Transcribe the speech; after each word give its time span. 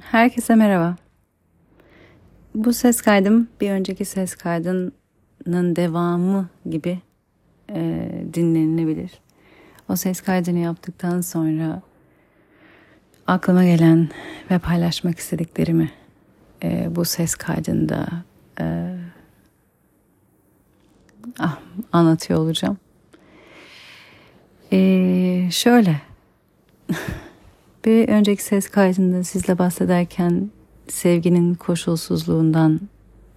Herkese 0.00 0.54
merhaba. 0.54 0.96
Bu 2.54 2.72
ses 2.72 3.00
kaydım 3.00 3.48
bir 3.60 3.70
önceki 3.70 4.04
ses 4.04 4.34
kaydının 4.34 5.76
devamı 5.76 6.48
gibi 6.70 6.98
e, 7.70 8.10
dinlenilebilir. 8.34 9.10
O 9.88 9.96
ses 9.96 10.20
kaydını 10.20 10.58
yaptıktan 10.58 11.20
sonra 11.20 11.82
aklıma 13.26 13.64
gelen 13.64 14.08
ve 14.50 14.58
paylaşmak 14.58 15.18
istediklerimi 15.18 15.90
e, 16.62 16.96
bu 16.96 17.04
ses 17.04 17.34
kaydında 17.34 18.06
e, 18.60 18.96
ah, 21.38 21.58
anlatıyor 21.92 22.40
olacağım. 22.40 22.78
E, 24.72 25.48
şöyle 25.50 26.00
bir 27.86 28.08
önceki 28.08 28.42
ses 28.44 28.68
kaydında 28.68 29.24
sizle 29.24 29.58
bahsederken 29.58 30.50
sevginin 30.88 31.54
koşulsuzluğundan 31.54 32.80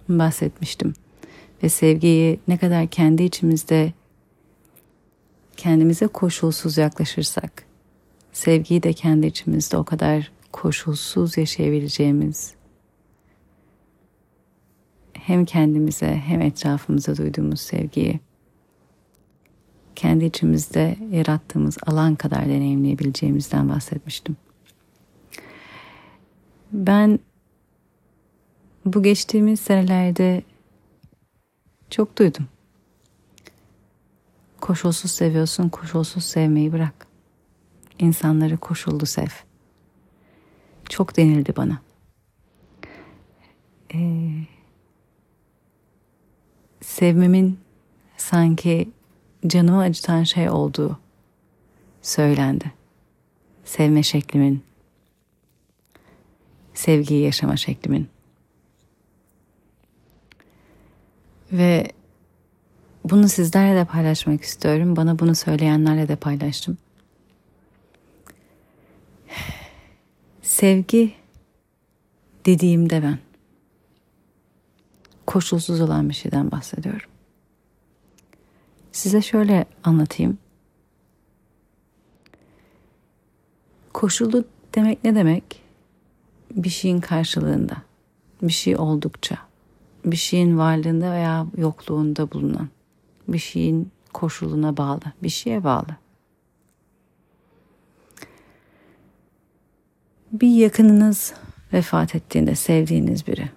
bahsetmiştim. 0.08 0.94
Ve 1.62 1.68
sevgiyi 1.68 2.40
ne 2.48 2.56
kadar 2.58 2.86
kendi 2.86 3.22
içimizde 3.22 3.92
kendimize 5.56 6.06
koşulsuz 6.06 6.78
yaklaşırsak, 6.78 7.62
sevgiyi 8.32 8.82
de 8.82 8.92
kendi 8.92 9.26
içimizde 9.26 9.76
o 9.76 9.84
kadar 9.84 10.32
koşulsuz 10.52 11.38
yaşayabileceğimiz, 11.38 12.54
hem 15.12 15.44
kendimize 15.44 16.14
hem 16.26 16.40
etrafımıza 16.40 17.16
duyduğumuz 17.16 17.60
sevgiyi 17.60 18.20
kendi 19.96 20.24
içimizde 20.24 20.96
yarattığımız 21.10 21.78
alan 21.86 22.14
kadar 22.14 22.44
deneyimleyebileceğimizden 22.46 23.68
bahsetmiştim. 23.68 24.36
Ben 26.72 27.18
bu 28.84 29.02
geçtiğimiz 29.02 29.60
senelerde 29.60 30.42
çok 31.90 32.18
duydum. 32.18 32.48
Koşulsuz 34.60 35.10
seviyorsun, 35.10 35.68
koşulsuz 35.68 36.24
sevmeyi 36.24 36.72
bırak. 36.72 37.06
İnsanları 37.98 38.56
koşullu 38.56 39.06
sev. 39.06 39.28
Çok 40.88 41.16
denildi 41.16 41.56
bana. 41.56 41.80
Ee, 43.94 44.30
sevmemin 46.80 47.58
sanki 48.16 48.90
canımı 49.46 49.80
acıtan 49.80 50.22
şey 50.22 50.50
olduğu 50.50 50.98
söylendi. 52.02 52.72
Sevme 53.64 54.02
şeklimin, 54.02 54.62
sevgiyi 56.74 57.24
yaşama 57.24 57.56
şeklimin. 57.56 58.08
Ve 61.52 61.92
bunu 63.04 63.28
sizlerle 63.28 63.76
de 63.80 63.84
paylaşmak 63.84 64.42
istiyorum. 64.42 64.96
Bana 64.96 65.18
bunu 65.18 65.34
söyleyenlerle 65.34 66.08
de 66.08 66.16
paylaştım. 66.16 66.78
Sevgi 70.42 71.12
dediğimde 72.46 73.02
ben 73.02 73.18
koşulsuz 75.26 75.80
olan 75.80 76.08
bir 76.08 76.14
şeyden 76.14 76.50
bahsediyorum. 76.50 77.09
Size 79.00 79.22
şöyle 79.22 79.64
anlatayım. 79.84 80.38
Koşullu 83.92 84.44
demek 84.74 85.04
ne 85.04 85.14
demek? 85.14 85.62
Bir 86.50 86.68
şeyin 86.68 87.00
karşılığında, 87.00 87.76
bir 88.42 88.52
şey 88.52 88.76
oldukça, 88.76 89.38
bir 90.04 90.16
şeyin 90.16 90.58
varlığında 90.58 91.12
veya 91.12 91.46
yokluğunda 91.56 92.32
bulunan, 92.32 92.68
bir 93.28 93.38
şeyin 93.38 93.90
koşuluna 94.12 94.76
bağlı, 94.76 95.12
bir 95.22 95.28
şeye 95.28 95.64
bağlı. 95.64 95.96
Bir 100.32 100.50
yakınınız 100.50 101.34
vefat 101.72 102.14
ettiğinde 102.14 102.54
sevdiğiniz 102.54 103.26
biri. 103.26 103.50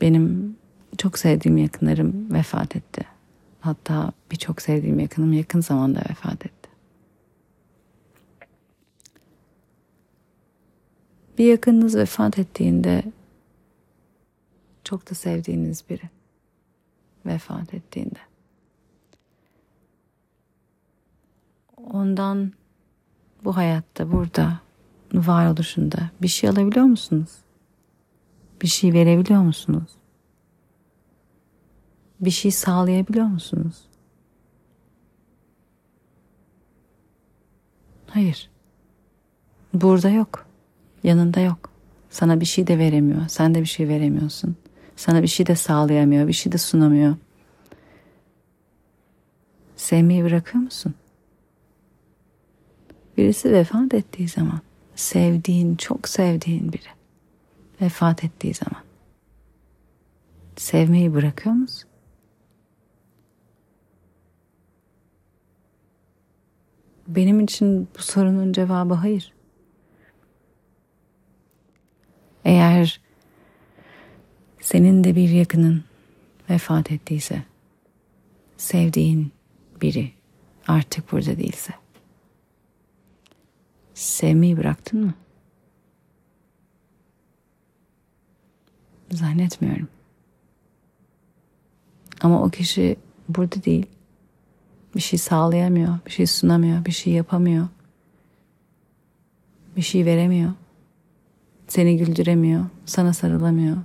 Benim 0.00 0.56
çok 0.98 1.18
sevdiğim 1.18 1.56
yakınlarım 1.56 2.34
vefat 2.34 2.76
etti. 2.76 3.11
Hatta 3.62 4.12
birçok 4.30 4.62
sevdiğim 4.62 4.98
yakınım 4.98 5.32
yakın 5.32 5.60
zamanda 5.60 6.00
vefat 6.10 6.46
etti. 6.46 6.70
Bir 11.38 11.44
yakınınız 11.44 11.96
vefat 11.96 12.38
ettiğinde 12.38 13.02
çok 14.84 15.10
da 15.10 15.14
sevdiğiniz 15.14 15.84
biri 15.90 16.10
vefat 17.26 17.74
ettiğinde 17.74 18.18
ondan 21.76 22.52
bu 23.44 23.56
hayatta 23.56 24.12
burada 24.12 24.60
varoluşunda 25.14 26.10
bir 26.22 26.28
şey 26.28 26.50
alabiliyor 26.50 26.86
musunuz? 26.86 27.30
Bir 28.62 28.68
şey 28.68 28.92
verebiliyor 28.92 29.40
musunuz? 29.40 30.01
Bir 32.22 32.30
şey 32.30 32.50
sağlayabiliyor 32.50 33.26
musunuz? 33.26 33.82
Hayır. 38.06 38.50
Burada 39.74 40.10
yok. 40.10 40.46
Yanında 41.04 41.40
yok. 41.40 41.70
Sana 42.10 42.40
bir 42.40 42.44
şey 42.44 42.66
de 42.66 42.78
veremiyor. 42.78 43.28
Sen 43.28 43.54
de 43.54 43.60
bir 43.60 43.66
şey 43.66 43.88
veremiyorsun. 43.88 44.56
Sana 44.96 45.22
bir 45.22 45.28
şey 45.28 45.46
de 45.46 45.56
sağlayamıyor, 45.56 46.28
bir 46.28 46.32
şey 46.32 46.52
de 46.52 46.58
sunamıyor. 46.58 47.16
Sevmeyi 49.76 50.24
bırakıyor 50.24 50.64
musun? 50.64 50.94
Birisi 53.16 53.52
vefat 53.52 53.94
ettiği 53.94 54.28
zaman, 54.28 54.60
sevdiğin, 54.94 55.76
çok 55.76 56.08
sevdiğin 56.08 56.72
biri 56.72 56.88
vefat 57.80 58.24
ettiği 58.24 58.54
zaman 58.54 58.82
sevmeyi 60.56 61.14
bırakıyor 61.14 61.54
musun? 61.54 61.91
Benim 67.08 67.40
için 67.40 67.88
bu 67.98 68.02
sorunun 68.02 68.52
cevabı 68.52 68.94
hayır. 68.94 69.32
Eğer 72.44 73.00
senin 74.60 75.04
de 75.04 75.16
bir 75.16 75.28
yakının 75.28 75.84
vefat 76.50 76.92
ettiyse, 76.92 77.42
sevdiğin 78.56 79.32
biri 79.82 80.12
artık 80.68 81.12
burada 81.12 81.38
değilse, 81.38 81.74
sevmeyi 83.94 84.56
bıraktın 84.56 85.00
mı? 85.00 85.14
Zannetmiyorum. 89.10 89.88
Ama 92.20 92.42
o 92.42 92.50
kişi 92.50 92.96
burada 93.28 93.64
değil 93.64 93.86
bir 94.94 95.00
şey 95.00 95.18
sağlayamıyor, 95.18 95.98
bir 96.06 96.10
şey 96.10 96.26
sunamıyor, 96.26 96.84
bir 96.84 96.92
şey 96.92 97.12
yapamıyor. 97.12 97.68
Bir 99.76 99.82
şey 99.82 100.06
veremiyor. 100.06 100.52
Seni 101.68 101.96
güldüremiyor, 101.96 102.66
sana 102.86 103.12
sarılamıyor, 103.12 103.76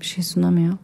bir 0.00 0.06
şey 0.06 0.24
sunamıyor. 0.24 0.76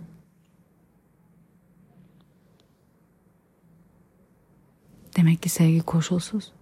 Demek 5.16 5.42
ki 5.42 5.48
sevgi 5.48 5.80
koşulsuz. 5.80 6.52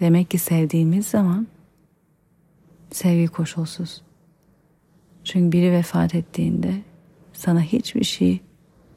Demek 0.00 0.30
ki 0.30 0.38
sevdiğimiz 0.38 1.06
zaman 1.06 1.46
sevgi 2.90 3.26
koşulsuz. 3.26 4.02
Çünkü 5.24 5.58
biri 5.58 5.72
vefat 5.72 6.14
ettiğinde 6.14 6.82
sana 7.32 7.62
hiçbir 7.62 8.04
şey 8.04 8.40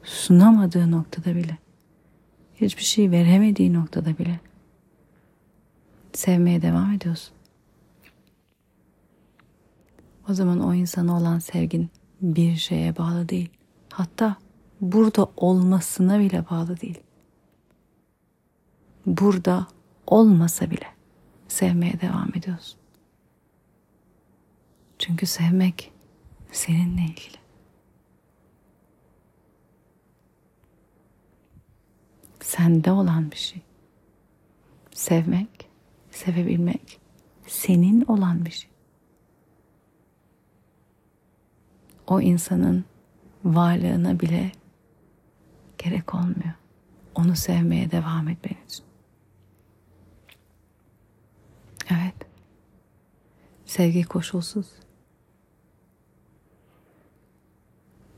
sunamadığı 0.02 0.90
noktada 0.90 1.36
bile 1.36 1.63
hiçbir 2.54 2.82
şey 2.82 3.10
veremediği 3.10 3.72
noktada 3.72 4.18
bile 4.18 4.40
sevmeye 6.12 6.62
devam 6.62 6.92
ediyorsun. 6.92 7.34
O 10.28 10.34
zaman 10.34 10.60
o 10.60 10.74
insana 10.74 11.16
olan 11.16 11.38
sevgin 11.38 11.90
bir 12.20 12.56
şeye 12.56 12.96
bağlı 12.96 13.28
değil. 13.28 13.50
Hatta 13.92 14.36
burada 14.80 15.26
olmasına 15.36 16.18
bile 16.18 16.44
bağlı 16.50 16.80
değil. 16.80 17.00
Burada 19.06 19.66
olmasa 20.06 20.70
bile 20.70 20.86
sevmeye 21.48 22.00
devam 22.00 22.28
ediyorsun. 22.34 22.78
Çünkü 24.98 25.26
sevmek 25.26 25.92
seninle 26.52 27.02
ilgili. 27.02 27.43
Sende 32.44 32.92
olan 32.92 33.30
bir 33.30 33.36
şey. 33.36 33.62
Sevmek, 34.94 35.70
sevebilmek 36.10 37.00
senin 37.46 38.04
olan 38.04 38.44
bir 38.44 38.50
şey. 38.50 38.74
o 42.06 42.20
insanın 42.20 42.84
varlığına 43.44 44.20
bile 44.20 44.52
gerek 45.78 46.14
olmuyor. 46.14 46.54
Onu 47.14 47.36
sevmeye 47.36 47.90
devam 47.90 48.28
etmen 48.28 48.64
için. 48.66 48.84
Evet. 51.90 52.14
Sevgi 53.66 54.02
koşulsuz. 54.02 54.66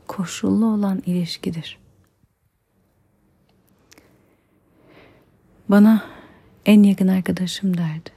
Koşullu 0.07 0.65
olan 0.65 1.01
ilişkidir. 1.05 1.79
Bana 5.69 6.03
en 6.65 6.83
yakın 6.83 7.07
arkadaşım 7.07 7.77
derdi. 7.77 8.09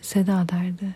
Seda 0.00 0.48
derdi. 0.48 0.94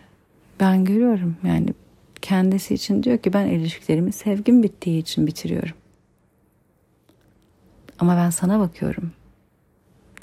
Ben 0.59 0.85
görüyorum 0.85 1.37
yani 1.43 1.73
kendisi 2.21 2.73
için 2.73 3.03
diyor 3.03 3.17
ki 3.17 3.33
ben 3.33 3.47
ilişkilerimi 3.47 4.11
sevgim 4.11 4.63
bittiği 4.63 5.01
için 5.01 5.27
bitiriyorum. 5.27 5.75
Ama 7.99 8.17
ben 8.17 8.29
sana 8.29 8.59
bakıyorum 8.59 9.11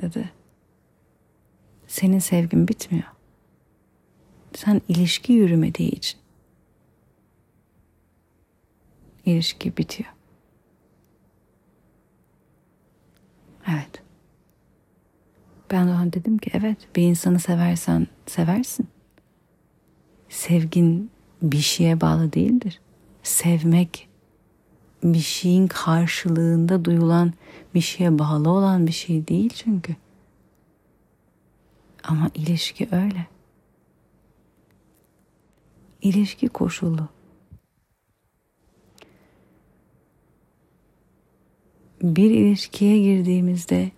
dedi. 0.02 0.31
Senin 1.87 2.19
sevgin 2.19 2.69
bitmiyor. 2.69 3.06
Sen 4.55 4.81
ilişki 4.88 5.32
yürümediği 5.32 5.90
için. 5.90 6.23
ilişki 9.26 9.76
bitiyor. 9.76 10.11
Evet. 13.69 14.02
Ben 15.72 15.88
de 15.88 15.90
ona 15.90 16.12
dedim 16.12 16.38
ki 16.38 16.50
evet 16.54 16.78
bir 16.96 17.02
insanı 17.02 17.38
seversen 17.38 18.06
seversin. 18.26 18.88
Sevgin 20.28 21.10
bir 21.42 21.60
şeye 21.60 22.00
bağlı 22.00 22.32
değildir. 22.32 22.80
Sevmek 23.22 24.08
bir 25.02 25.19
şeyin 25.19 25.66
karşılığında 25.66 26.84
duyulan 26.84 27.32
bir 27.74 27.80
şeye 27.80 28.19
bağlı 28.19 28.50
olan 28.50 28.86
bir 28.86 28.92
şey 28.92 29.28
değil 29.28 29.52
çünkü. 29.54 29.96
Ama 32.04 32.30
ilişki 32.34 32.88
öyle. 32.92 33.26
İlişki 36.02 36.48
koşulu. 36.48 37.08
Bir 42.02 42.30
ilişkiye 42.30 42.98
girdiğimizde 42.98 43.90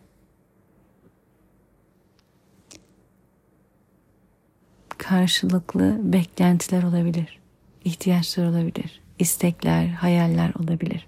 karşılıklı 5.09 6.13
beklentiler 6.13 6.83
olabilir, 6.83 7.41
ihtiyaçlar 7.85 8.47
olabilir, 8.47 9.01
istekler, 9.19 9.87
hayaller 9.87 10.53
olabilir. 10.55 11.07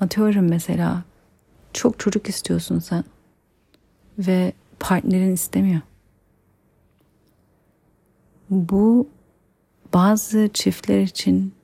Atıyorum 0.00 0.48
mesela 0.48 1.04
çok 1.72 1.98
çocuk 1.98 2.28
istiyorsun 2.28 2.78
sen 2.78 3.04
ve 4.18 4.52
partnerin 4.80 5.32
istemiyor. 5.32 5.80
Bu 8.50 9.08
bazı 9.94 10.50
çiftler 10.54 11.00
için 11.00 11.54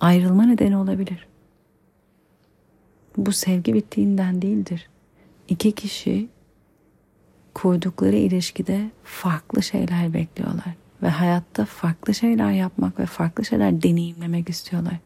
ayrılma 0.00 0.46
nedeni 0.46 0.76
olabilir. 0.76 1.26
Bu 3.16 3.32
sevgi 3.32 3.74
bittiğinden 3.74 4.42
değildir. 4.42 4.88
İki 5.48 5.72
kişi 5.72 6.28
kurdukları 7.56 8.16
ilişkide 8.16 8.90
farklı 9.04 9.62
şeyler 9.62 10.14
bekliyorlar 10.14 10.74
ve 11.02 11.08
hayatta 11.08 11.64
farklı 11.64 12.14
şeyler 12.14 12.50
yapmak 12.50 13.00
ve 13.00 13.06
farklı 13.06 13.44
şeyler 13.44 13.82
deneyimlemek 13.82 14.48
istiyorlar. 14.48 14.96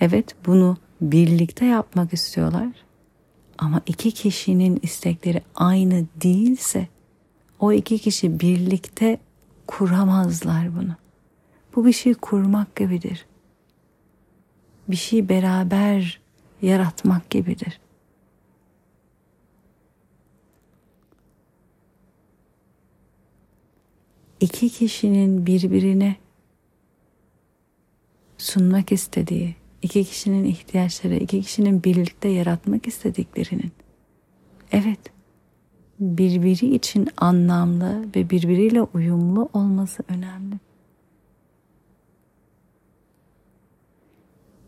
Evet, 0.00 0.36
bunu 0.46 0.76
birlikte 1.00 1.64
yapmak 1.64 2.12
istiyorlar. 2.12 2.68
Ama 3.58 3.80
iki 3.86 4.10
kişinin 4.10 4.78
istekleri 4.82 5.42
aynı 5.54 6.06
değilse 6.22 6.88
o 7.60 7.72
iki 7.72 7.98
kişi 7.98 8.40
birlikte 8.40 9.18
kuramazlar 9.66 10.76
bunu. 10.76 10.96
Bu 11.76 11.86
bir 11.86 11.92
şey 11.92 12.14
kurmak 12.14 12.76
gibidir. 12.76 13.26
Bir 14.88 14.96
şey 14.96 15.28
beraber 15.28 16.20
yaratmak 16.62 17.30
gibidir. 17.30 17.80
İki 24.40 24.68
kişinin 24.68 25.46
birbirine 25.46 26.16
sunmak 28.38 28.92
istediği, 28.92 29.54
iki 29.82 30.04
kişinin 30.04 30.44
ihtiyaçları, 30.44 31.14
iki 31.14 31.42
kişinin 31.42 31.84
birlikte 31.84 32.28
yaratmak 32.28 32.86
istediklerinin 32.86 33.72
evet 34.72 35.00
birbiri 36.00 36.74
için 36.74 37.08
anlamlı 37.16 38.04
ve 38.16 38.30
birbiriyle 38.30 38.82
uyumlu 38.82 39.48
olması 39.52 40.02
önemli. 40.08 40.58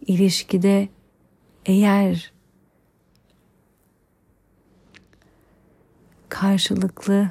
İlişkide 0.06 0.88
eğer 1.66 2.32
karşılıklı 6.28 7.28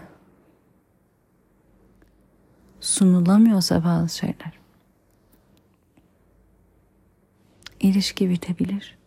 sunulamıyorsa 2.81 3.83
bazı 3.83 4.17
şeyler 4.17 4.59
ilişki 7.79 8.29
bitebilir. 8.29 8.97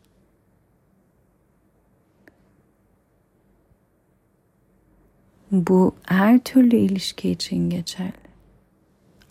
Bu 5.50 5.94
her 6.06 6.38
türlü 6.38 6.76
ilişki 6.76 7.30
için 7.30 7.70
geçerli. 7.70 8.12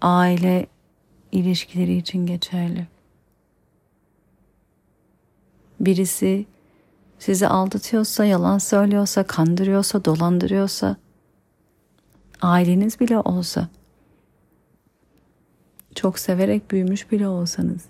Aile 0.01 0.67
ilişkileri 1.31 1.97
için 1.97 2.25
geçerli. 2.25 2.87
Birisi 5.79 6.45
sizi 7.19 7.47
aldatıyorsa, 7.47 8.25
yalan 8.25 8.57
söylüyorsa, 8.57 9.23
kandırıyorsa, 9.23 10.05
dolandırıyorsa, 10.05 10.95
aileniz 12.41 12.99
bile 12.99 13.17
olsa 13.17 13.69
çok 15.95 16.19
severek 16.19 16.71
büyümüş 16.71 17.11
bile 17.11 17.27
olsanız 17.27 17.85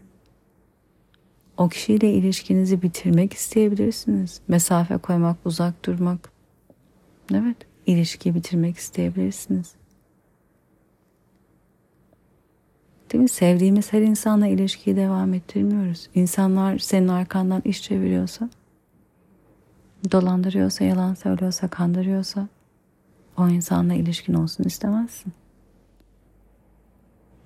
o 1.62 1.70
kişiyle 1.70 2.14
ilişkinizi 2.14 2.82
bitirmek 2.82 3.34
isteyebilirsiniz. 3.34 4.42
Mesafe 4.48 4.98
koymak, 4.98 5.38
uzak 5.46 5.86
durmak. 5.86 6.32
Evet, 7.34 7.58
ilişkiyi 7.86 8.36
bitirmek 8.36 8.78
isteyebilirsiniz. 8.78 9.76
Değil 13.12 13.22
mi? 13.22 13.30
Sevdiğimiz 13.30 13.94
her 13.94 14.02
insanla 14.02 14.48
ilişkiyi 14.48 14.96
devam 14.96 15.34
ettirmiyoruz. 15.34 16.10
İnsanlar 16.16 16.78
senin 16.80 17.08
arkandan 17.08 17.62
iş 17.66 17.84
çeviriyorsa, 17.84 18.50
dolandırıyorsa, 20.12 20.84
yalan 20.84 21.14
söylüyorsa, 21.14 21.68
kandırıyorsa 21.68 22.48
o 23.38 23.48
insanla 23.48 23.94
ilişkin 23.94 24.34
olsun 24.34 24.64
istemezsin. 24.64 25.34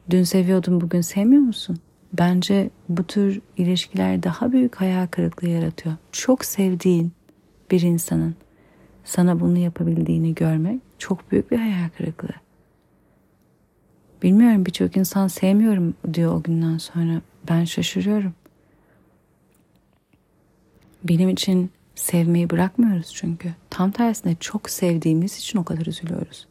Dün 0.10 0.24
seviyordun 0.24 0.82
bugün 0.82 1.02
sevmiyor 1.02 1.42
musun? 1.42 1.78
Bence 2.14 2.70
bu 2.90 3.04
tür 3.04 3.42
ilişkiler 3.58 4.24
daha 4.24 4.52
büyük 4.52 4.76
hayal 4.76 5.08
kırıklığı 5.08 5.50
yaratıyor. 5.50 5.96
Çok 6.12 6.46
sevdiğin 6.46 7.12
bir 7.72 7.82
insanın 7.82 8.36
sana 9.04 9.40
bunu 9.40 9.58
yapabildiğini 9.58 10.36
görmek 10.36 10.82
çok 11.00 11.32
büyük 11.32 11.52
bir 11.52 11.58
hayal 11.58 11.90
kırıklığı. 11.98 12.36
Bilmiyorum 14.24 14.66
birçok 14.66 14.98
insan 14.98 15.28
sevmiyorum 15.28 15.94
diyor 16.14 16.34
o 16.34 16.44
günden 16.44 16.78
sonra. 16.78 17.22
Ben 17.50 17.64
şaşırıyorum. 17.64 18.34
Benim 21.04 21.30
için 21.30 21.72
sevmeyi 21.96 22.50
bırakmıyoruz 22.50 23.14
çünkü. 23.14 23.54
Tam 23.70 23.92
tersine 23.92 24.36
çok 24.40 24.70
sevdiğimiz 24.70 25.38
için 25.38 25.60
o 25.60 25.64
kadar 25.64 25.86
üzülüyoruz. 25.86 26.48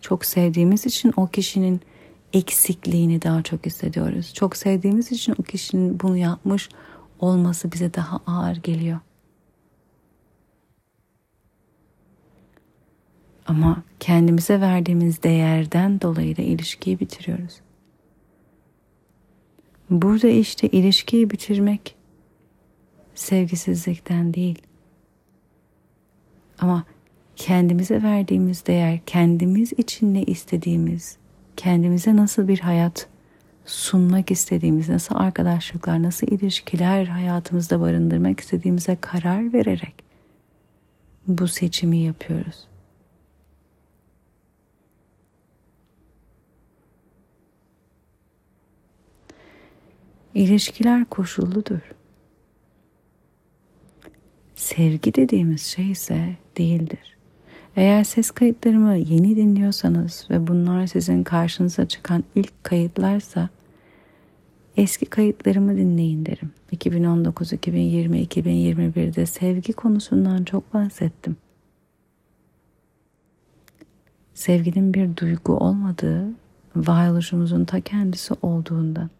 Çok 0.00 0.24
sevdiğimiz 0.24 0.86
için 0.86 1.12
o 1.16 1.26
kişinin 1.26 1.80
eksikliğini 2.32 3.22
daha 3.22 3.42
çok 3.42 3.66
hissediyoruz. 3.66 4.34
Çok 4.34 4.56
sevdiğimiz 4.56 5.12
için 5.12 5.34
o 5.38 5.42
kişinin 5.42 6.00
bunu 6.00 6.16
yapmış 6.16 6.68
olması 7.18 7.72
bize 7.72 7.94
daha 7.94 8.20
ağır 8.26 8.56
geliyor. 8.56 8.98
Ama 13.46 13.82
kendimize 14.00 14.60
verdiğimiz 14.60 15.22
değerden 15.22 16.00
dolayı 16.00 16.36
da 16.36 16.42
ilişkiyi 16.42 17.00
bitiriyoruz. 17.00 17.60
Burada 19.90 20.28
işte 20.28 20.68
ilişkiyi 20.68 21.30
bitirmek 21.30 21.96
sevgisizlikten 23.14 24.34
değil. 24.34 24.62
Ama 26.58 26.84
kendimize 27.36 28.02
verdiğimiz 28.02 28.66
değer, 28.66 29.00
kendimiz 29.06 29.72
için 29.72 30.14
ne 30.14 30.22
istediğimiz, 30.22 31.16
kendimize 31.56 32.16
nasıl 32.16 32.48
bir 32.48 32.58
hayat 32.58 33.08
sunmak 33.64 34.30
istediğimiz, 34.30 34.88
nasıl 34.88 35.14
arkadaşlıklar, 35.14 36.02
nasıl 36.02 36.26
ilişkiler 36.26 37.04
hayatımızda 37.04 37.80
barındırmak 37.80 38.40
istediğimize 38.40 38.96
karar 39.00 39.52
vererek 39.52 39.94
bu 41.26 41.48
seçimi 41.48 41.98
yapıyoruz. 41.98 42.68
İlişkiler 50.34 51.04
koşulludur. 51.04 51.80
Sevgi 54.54 55.14
dediğimiz 55.14 55.62
şey 55.62 55.90
ise 55.90 56.36
değildir. 56.58 57.11
Eğer 57.76 58.04
ses 58.04 58.30
kayıtlarımı 58.30 58.96
yeni 58.96 59.36
dinliyorsanız 59.36 60.26
ve 60.30 60.46
bunlar 60.46 60.86
sizin 60.86 61.22
karşınıza 61.22 61.88
çıkan 61.88 62.24
ilk 62.34 62.64
kayıtlarsa 62.64 63.48
eski 64.76 65.06
kayıtlarımı 65.06 65.76
dinleyin 65.76 66.26
derim. 66.26 66.50
2019, 66.72 67.52
2020, 67.52 68.22
2021'de 68.24 69.26
sevgi 69.26 69.72
konusundan 69.72 70.44
çok 70.44 70.74
bahsettim. 70.74 71.36
Sevginin 74.34 74.94
bir 74.94 75.16
duygu 75.16 75.56
olmadığı, 75.56 76.28
varoluşumuzun 76.76 77.64
ta 77.64 77.80
kendisi 77.80 78.34
olduğundan 78.42 79.10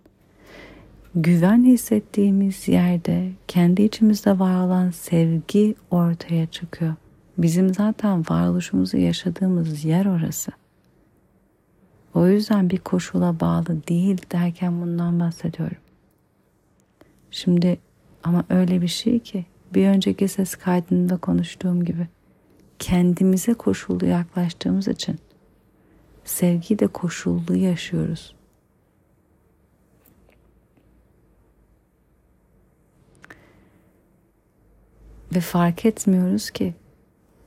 güven 1.14 1.64
hissettiğimiz 1.64 2.68
yerde 2.68 3.32
kendi 3.49 3.82
içimizde 3.82 4.38
var 4.38 4.66
olan 4.66 4.90
sevgi 4.90 5.75
ortaya 5.90 6.47
çıkıyor. 6.47 6.94
Bizim 7.38 7.74
zaten 7.74 8.24
varoluşumuzu 8.30 8.96
yaşadığımız 8.96 9.84
yer 9.84 10.06
orası. 10.06 10.52
O 12.14 12.26
yüzden 12.26 12.70
bir 12.70 12.78
koşula 12.78 13.40
bağlı 13.40 13.86
değil 13.88 14.18
derken 14.32 14.82
bundan 14.82 15.20
bahsediyorum. 15.20 15.76
Şimdi 17.30 17.78
ama 18.24 18.44
öyle 18.50 18.82
bir 18.82 18.88
şey 18.88 19.18
ki 19.18 19.46
bir 19.74 19.88
önceki 19.88 20.28
ses 20.28 20.54
kaydında 20.54 21.16
konuştuğum 21.16 21.84
gibi 21.84 22.08
kendimize 22.78 23.54
koşullu 23.54 24.06
yaklaştığımız 24.06 24.88
için 24.88 25.18
sevgiyi 26.24 26.78
de 26.78 26.86
koşullu 26.86 27.56
yaşıyoruz. 27.56 28.34
Ve 35.34 35.40
fark 35.40 35.84
etmiyoruz 35.84 36.50
ki 36.50 36.74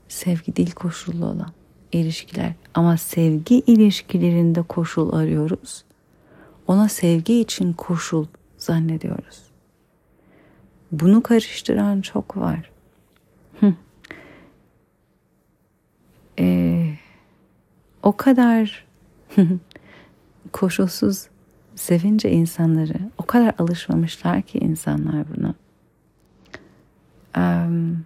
sevgi 0.08 0.56
değil 0.56 0.72
koşullu 0.72 1.26
olan 1.26 1.52
ilişkiler. 1.92 2.54
Ama 2.74 2.98
sevgi 2.98 3.60
ilişkilerinde 3.60 4.62
koşul 4.62 5.14
arıyoruz. 5.14 5.84
Ona 6.68 6.90
sevgi 6.90 7.40
için 7.40 7.74
koşul 7.74 8.26
zannediyoruz. 8.58 9.44
Bunu 10.92 11.24
karıştıran 11.24 12.02
çok 12.02 12.38
var. 12.38 12.72
ee, 16.40 16.96
o 18.04 18.18
kadar 18.18 18.86
koşulsuz 20.52 21.28
sevince 21.76 22.32
insanları 22.32 23.00
o 23.18 23.24
kadar 23.24 23.56
alışmamışlar 23.58 24.42
ki 24.42 24.60
insanlar 24.60 25.26
buna. 25.36 25.56
Um, 27.38 28.06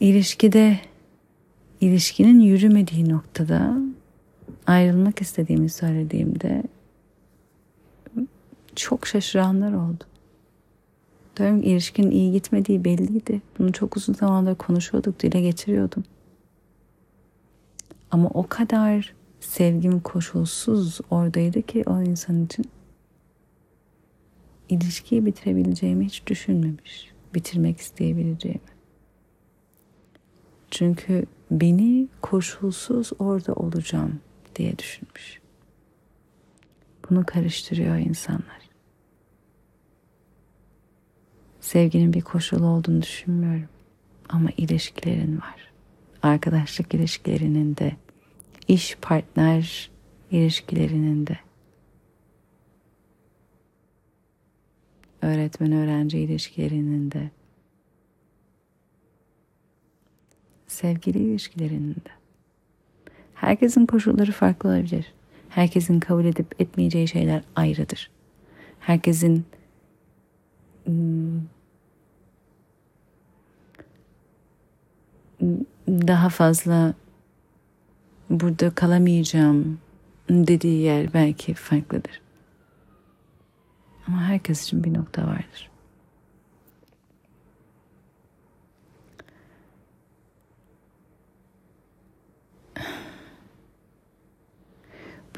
ilişkide 0.00 0.80
ilişkinin 1.80 2.40
yürümediği 2.40 3.08
noktada 3.08 3.78
ayrılmak 4.66 5.22
istediğimi 5.22 5.70
söylediğimde 5.70 6.62
çok 8.76 9.06
şaşıranlar 9.06 9.72
oldu. 9.72 10.04
Diyorum 11.36 11.62
ilişkinin 11.62 12.10
iyi 12.10 12.32
gitmediği 12.32 12.84
belliydi. 12.84 13.42
Bunu 13.58 13.72
çok 13.72 13.96
uzun 13.96 14.14
zamandır 14.14 14.54
konuşuyorduk, 14.54 15.20
dile 15.20 15.40
getiriyordum. 15.40 16.04
Ama 18.10 18.28
o 18.28 18.46
kadar 18.48 19.14
sevgim 19.40 20.00
koşulsuz 20.00 21.00
oradaydı 21.10 21.62
ki 21.62 21.84
o 21.86 22.02
insan 22.02 22.44
için 22.44 22.64
ilişkiyi 24.68 25.26
bitirebileceğimi 25.26 26.06
hiç 26.06 26.26
düşünmemiş. 26.26 27.10
Bitirmek 27.34 27.80
isteyebileceğimi. 27.80 28.69
Çünkü 30.70 31.26
beni 31.50 32.08
koşulsuz 32.22 33.10
orada 33.18 33.52
olacağım 33.52 34.20
diye 34.56 34.78
düşünmüş. 34.78 35.40
Bunu 37.10 37.26
karıştırıyor 37.26 37.96
insanlar. 37.96 38.60
Sevginin 41.60 42.12
bir 42.12 42.20
koşulu 42.20 42.66
olduğunu 42.66 43.02
düşünmüyorum. 43.02 43.68
Ama 44.28 44.48
ilişkilerin 44.56 45.36
var. 45.36 45.72
Arkadaşlık 46.22 46.94
ilişkilerinin 46.94 47.76
de, 47.76 47.96
iş 48.68 48.96
partner 49.02 49.90
ilişkilerinin 50.30 51.26
de. 51.26 51.38
Öğretmen 55.22 55.72
öğrenci 55.72 56.18
ilişkilerinin 56.18 57.10
de. 57.10 57.30
Sevgili 60.70 61.18
ilişkilerinde. 61.18 62.10
Herkesin 63.34 63.86
koşulları 63.86 64.32
farklı 64.32 64.68
olabilir. 64.68 65.12
Herkesin 65.48 66.00
kabul 66.00 66.24
edip 66.24 66.60
etmeyeceği 66.60 67.08
şeyler 67.08 67.42
ayrıdır. 67.56 68.10
Herkesin 68.80 69.44
hmm, 70.84 71.40
daha 75.88 76.28
fazla 76.28 76.94
burada 78.30 78.70
kalamayacağım 78.70 79.78
dediği 80.30 80.82
yer 80.82 81.14
belki 81.14 81.54
farklıdır. 81.54 82.20
Ama 84.06 84.22
herkes 84.22 84.62
için 84.62 84.84
bir 84.84 84.94
nokta 84.94 85.26
vardır. 85.26 85.69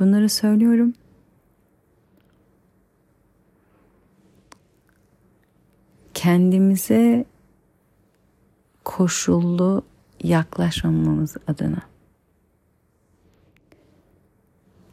Bunları 0.02 0.28
söylüyorum. 0.28 0.94
Kendimize 6.14 7.24
koşullu 8.84 9.82
yaklaşmamamız 10.22 11.36
adına. 11.46 11.82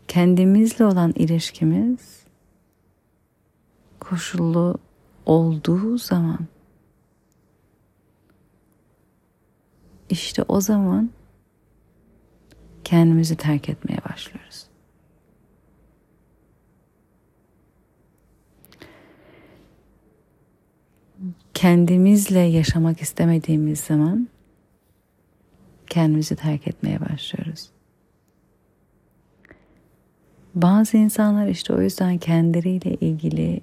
Kendimizle 0.07 0.85
olan 0.85 1.13
ilişkimiz 1.15 2.23
koşullu 3.99 4.75
olduğu 5.25 5.97
zaman 5.97 6.39
işte 10.09 10.43
o 10.47 10.61
zaman 10.61 11.09
kendimizi 12.83 13.35
terk 13.35 13.69
etmeye 13.69 13.97
başlıyoruz. 14.09 14.68
Kendimizle 21.59 22.39
yaşamak 22.39 23.01
istemediğimiz 23.01 23.79
zaman 23.79 24.27
kendimizi 25.87 26.35
terk 26.35 26.67
etmeye 26.67 26.99
başlıyoruz. 26.99 27.69
Bazı 30.55 30.97
insanlar 30.97 31.47
işte 31.47 31.73
o 31.73 31.81
yüzden 31.81 32.17
kendileriyle 32.17 32.95
ilgili 32.95 33.61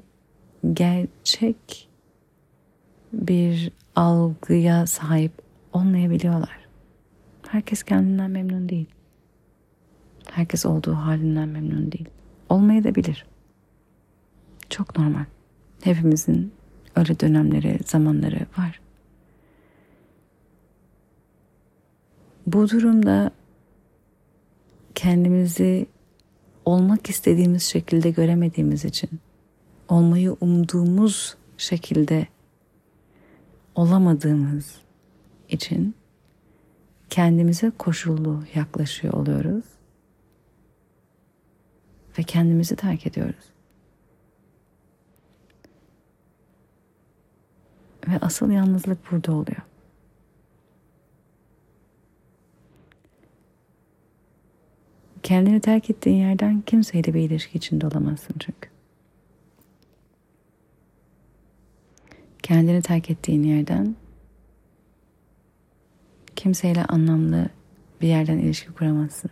gerçek 0.73 1.89
bir 3.13 3.71
algıya 3.95 4.87
sahip 4.87 5.33
olmayabiliyorlar. 5.73 6.69
Herkes 7.49 7.83
kendinden 7.83 8.31
memnun 8.31 8.69
değil. 8.69 8.87
Herkes 10.31 10.67
olduğu 10.67 10.95
halinden 10.95 11.49
memnun 11.49 11.93
değil. 11.93 12.09
Olmayabilir. 12.49 13.27
Çok 14.71 14.99
normal. 14.99 15.25
Hepimizin 15.83 16.56
öyle 16.97 17.21
dönemleri, 17.21 17.79
zamanları 17.87 18.47
var. 18.59 18.81
Bu 22.47 22.71
durumda 22.71 23.31
kendimizi 24.95 25.87
olmak 26.65 27.11
istediğimiz 27.11 27.63
şekilde 27.63 28.11
göremediğimiz 28.11 28.85
için, 28.85 29.11
olmayı 29.89 30.37
umduğumuz 30.41 31.37
şekilde 31.57 32.27
olamadığımız 33.75 34.75
için 35.49 35.95
kendimize 37.11 37.71
koşullu 37.79 38.45
yaklaşıyor 38.55 39.15
oluyoruz. 39.15 39.65
ve 42.19 42.23
kendimizi 42.23 42.77
terk 42.77 43.07
ediyoruz. 43.07 43.56
Ve 48.09 48.19
asıl 48.21 48.51
yalnızlık 48.51 49.13
burada 49.13 49.33
oluyor. 49.33 49.63
Kendini 55.23 55.61
terk 55.61 55.91
ettiğin 55.91 56.17
yerden 56.17 56.61
kimseyle 56.61 57.15
bir 57.15 57.21
ilişki 57.21 57.59
içinde 57.59 57.87
olamazsın 57.87 58.35
çünkü. 58.39 58.69
Kendini 62.43 62.83
terk 62.83 63.11
ettiğin 63.11 63.43
yerden 63.43 63.97
kimseyle 66.37 66.85
anlamlı 66.85 67.49
bir 68.01 68.09
yerden 68.09 68.39
ilişki 68.39 68.73
kuramazsın. 68.73 69.31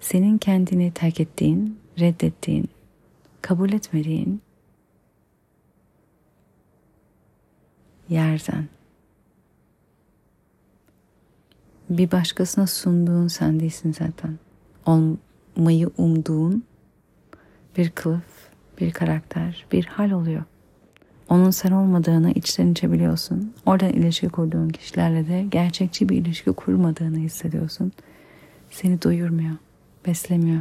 Senin 0.00 0.38
kendini 0.38 0.92
terk 0.92 1.20
ettiğin, 1.20 1.78
reddettiğin, 2.00 2.68
kabul 3.42 3.72
etmediğin 3.72 4.42
yerden 8.08 8.68
bir 11.90 12.10
başkasına 12.10 12.66
sunduğun 12.66 13.28
sen 13.28 13.60
değilsin 13.60 13.92
zaten. 13.92 14.38
Olmayı 14.86 15.90
umduğun 15.98 16.64
bir 17.76 17.90
kılıf, 17.90 18.48
bir 18.80 18.90
karakter, 18.90 19.66
bir 19.72 19.84
hal 19.84 20.10
oluyor. 20.10 20.42
Onun 21.28 21.50
sen 21.50 21.70
olmadığını 21.70 22.30
içten 22.30 22.72
içe 22.72 22.92
biliyorsun. 22.92 23.54
Oradan 23.66 23.88
ilişki 23.88 24.28
kurduğun 24.28 24.68
kişilerle 24.68 25.28
de 25.28 25.42
gerçekçi 25.50 26.08
bir 26.08 26.16
ilişki 26.16 26.52
kurmadığını 26.52 27.18
hissediyorsun. 27.18 27.92
Seni 28.70 29.02
doyurmuyor, 29.02 29.56
beslemiyor. 30.06 30.60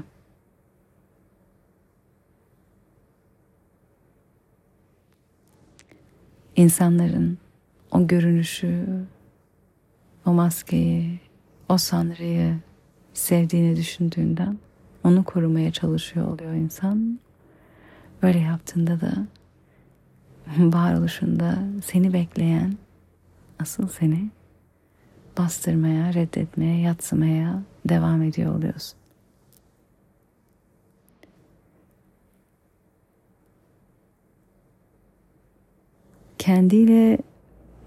İnsanların 6.55 7.37
o 7.91 8.07
görünüşü, 8.07 8.85
o 10.25 10.33
maskeyi, 10.33 11.19
o 11.69 11.77
sanrıyı 11.77 12.55
sevdiğini 13.13 13.75
düşündüğünden 13.75 14.57
onu 15.03 15.23
korumaya 15.23 15.71
çalışıyor 15.71 16.27
oluyor 16.27 16.53
insan. 16.53 17.19
Böyle 18.23 18.39
yaptığında 18.39 19.01
da 19.01 19.13
varoluşunda 20.57 21.57
seni 21.85 22.13
bekleyen 22.13 22.73
asıl 23.59 23.87
seni 23.87 24.29
bastırmaya, 25.37 26.13
reddetmeye, 26.13 26.81
yatsımaya 26.81 27.63
devam 27.85 28.21
ediyor 28.21 28.55
oluyorsun. 28.55 29.02
Kendiyle 36.43 37.17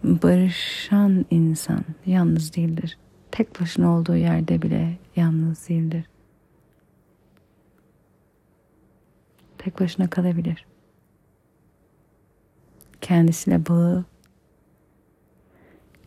barışan 0.04 1.26
insan 1.30 1.84
yalnız 2.06 2.56
değildir. 2.56 2.98
Tek 3.30 3.60
başına 3.60 3.98
olduğu 3.98 4.16
yerde 4.16 4.62
bile 4.62 4.98
yalnız 5.16 5.68
değildir. 5.68 6.04
Tek 9.58 9.80
başına 9.80 10.10
kalabilir 10.10 10.66
kendisiyle 13.00 13.66
bağı 13.66 14.04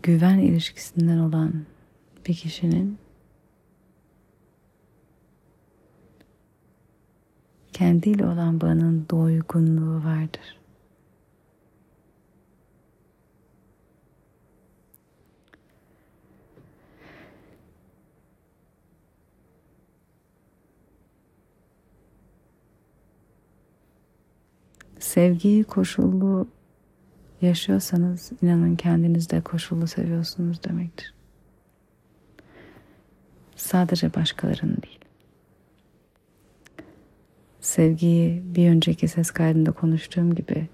güven 0.03 0.39
ilişkisinden 0.39 1.17
olan 1.17 1.65
bir 2.27 2.33
kişinin 2.33 2.97
kendiyle 7.73 8.25
olan 8.25 8.61
bağının 8.61 9.05
doygunluğu 9.09 10.03
vardır. 10.03 10.58
Sevgiyi 25.09 25.63
koşullu 25.63 26.47
yaşıyorsanız 27.41 28.31
inanın 28.41 28.75
kendinizde 28.75 29.41
koşullu 29.41 29.87
seviyorsunuz 29.87 30.63
demektir. 30.63 31.13
Sadece 33.55 34.13
başkalarını 34.13 34.83
değil. 34.83 34.99
Sevgiyi 37.61 38.43
bir 38.55 38.69
önceki 38.69 39.07
ses 39.07 39.31
kaydında 39.31 39.71
konuştuğum 39.71 40.35
gibi 40.35 40.67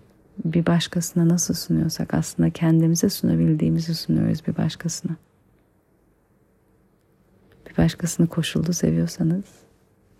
bir 0.45 0.65
başkasına 0.65 1.29
nasıl 1.29 1.53
sunuyorsak 1.53 2.13
aslında 2.13 2.49
kendimize 2.49 3.09
sunabildiğimizi 3.09 3.95
sunuyoruz 3.95 4.47
bir 4.47 4.57
başkasına. 4.57 5.15
Bir 7.69 7.77
başkasını 7.77 8.27
koşullu 8.27 8.73
seviyorsanız 8.73 9.45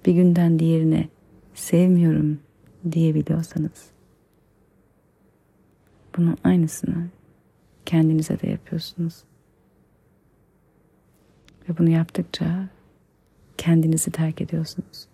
bir 0.06 0.14
günden 0.14 0.60
diğerine 0.60 1.10
sevmiyorum 1.54 2.40
diyebiliyorsanız 2.92 3.95
bunun 6.18 6.38
aynısını 6.44 7.08
kendinize 7.86 8.40
de 8.40 8.50
yapıyorsunuz. 8.50 9.24
Ve 11.70 11.78
bunu 11.78 11.90
yaptıkça 11.90 12.70
kendinizi 13.58 14.12
terk 14.12 14.42
ediyorsunuz. 14.42 15.08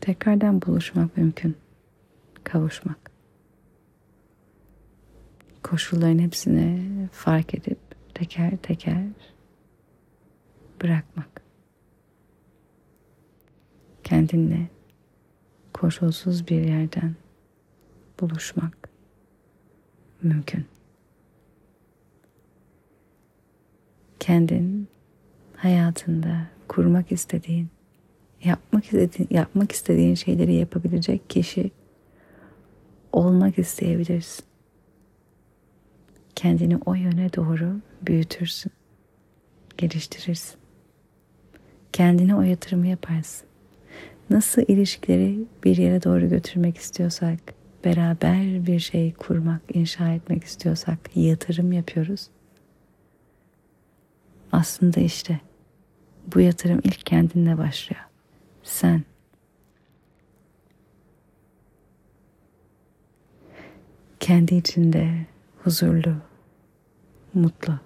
Tekrardan 0.00 0.62
buluşmak 0.62 1.16
mümkün. 1.16 1.56
Kavuşmak. 2.44 3.10
Koşulların 5.62 6.18
hepsini 6.18 7.08
fark 7.12 7.54
edip 7.54 7.78
teker 8.14 8.56
teker 8.56 9.06
bırakmak. 10.82 11.42
Kendinle 14.04 14.68
koşulsuz 15.72 16.48
bir 16.48 16.60
yerden 16.60 17.14
buluşmak 18.20 18.90
mümkün. 20.22 20.64
Kendin 24.20 24.88
hayatında 25.56 26.46
kurmak 26.68 27.12
istediğin, 27.12 27.68
yapmak 28.44 28.84
istediğin, 28.84 29.28
yapmak 29.30 29.72
istediğin 29.72 30.14
şeyleri 30.14 30.54
yapabilecek 30.54 31.30
kişi 31.30 31.70
olmak 33.12 33.58
isteyebilirsin. 33.58 34.44
Kendini 36.34 36.76
o 36.76 36.94
yöne 36.94 37.32
doğru 37.32 37.80
büyütürsün, 38.02 38.72
geliştirirsin. 39.78 40.60
Kendine 41.92 42.34
o 42.36 42.42
yatırımı 42.42 42.86
yaparsın. 42.86 43.48
Nasıl 44.30 44.62
ilişkileri 44.68 45.38
bir 45.64 45.76
yere 45.76 46.02
doğru 46.02 46.28
götürmek 46.28 46.76
istiyorsak 46.76 47.59
beraber 47.84 48.66
bir 48.66 48.78
şey 48.78 49.14
kurmak, 49.14 49.60
inşa 49.74 50.12
etmek 50.12 50.44
istiyorsak 50.44 50.98
yatırım 51.16 51.72
yapıyoruz. 51.72 52.28
Aslında 54.52 55.00
işte 55.00 55.40
bu 56.34 56.40
yatırım 56.40 56.80
ilk 56.84 57.06
kendinle 57.06 57.58
başlıyor. 57.58 58.02
Sen 58.62 59.04
kendi 64.20 64.54
içinde 64.54 65.26
huzurlu, 65.64 66.16
mutlu, 67.34 67.78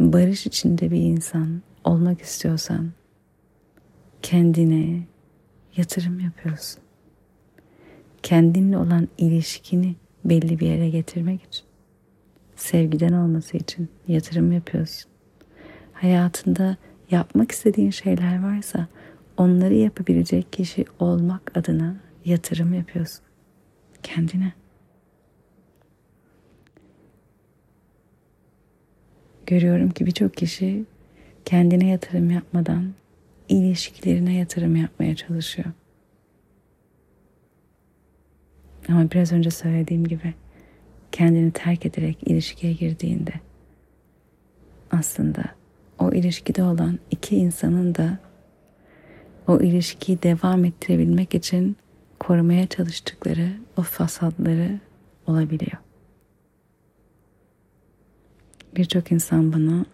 barış 0.00 0.46
içinde 0.46 0.90
bir 0.90 1.00
insan 1.00 1.62
olmak 1.84 2.20
istiyorsan 2.20 2.92
kendine 4.22 5.06
yatırım 5.76 6.20
yapıyorsun 6.20 6.85
kendinle 8.26 8.78
olan 8.78 9.08
ilişkini 9.18 9.94
belli 10.24 10.58
bir 10.58 10.66
yere 10.66 10.90
getirmek 10.90 11.42
için, 11.42 11.64
sevgiden 12.56 13.12
olması 13.12 13.56
için 13.56 13.88
yatırım 14.08 14.52
yapıyorsun. 14.52 15.10
Hayatında 15.92 16.76
yapmak 17.10 17.52
istediğin 17.52 17.90
şeyler 17.90 18.42
varsa 18.42 18.86
onları 19.36 19.74
yapabilecek 19.74 20.52
kişi 20.52 20.84
olmak 20.98 21.58
adına 21.58 21.96
yatırım 22.24 22.74
yapıyorsun. 22.74 23.24
Kendine. 24.02 24.52
Görüyorum 29.46 29.90
ki 29.90 30.06
birçok 30.06 30.34
kişi 30.34 30.84
kendine 31.44 31.88
yatırım 31.88 32.30
yapmadan 32.30 32.94
ilişkilerine 33.48 34.36
yatırım 34.36 34.76
yapmaya 34.76 35.16
çalışıyor. 35.16 35.68
Ama 38.88 39.10
biraz 39.10 39.32
önce 39.32 39.50
söylediğim 39.50 40.04
gibi 40.04 40.34
kendini 41.12 41.50
terk 41.50 41.86
ederek 41.86 42.18
ilişkiye 42.26 42.72
girdiğinde 42.72 43.32
aslında 44.90 45.44
o 45.98 46.12
ilişkide 46.12 46.62
olan 46.62 46.98
iki 47.10 47.36
insanın 47.36 47.94
da 47.94 48.18
o 49.48 49.60
ilişkiyi 49.60 50.22
devam 50.22 50.64
ettirebilmek 50.64 51.34
için 51.34 51.76
korumaya 52.20 52.66
çalıştıkları 52.66 53.52
o 53.76 53.82
fasadları 53.82 54.80
olabiliyor. 55.26 55.76
Birçok 58.76 59.12
insan 59.12 59.52
bana 59.52 59.86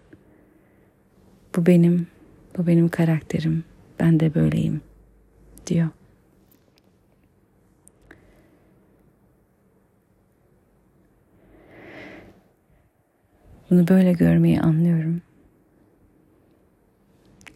bu 1.56 1.66
benim, 1.66 2.06
bu 2.58 2.66
benim 2.66 2.88
karakterim, 2.88 3.64
ben 4.00 4.20
de 4.20 4.34
böyleyim 4.34 4.80
diyor. 5.66 5.88
Bunu 13.72 13.88
böyle 13.88 14.12
görmeyi 14.12 14.60
anlıyorum. 14.60 15.22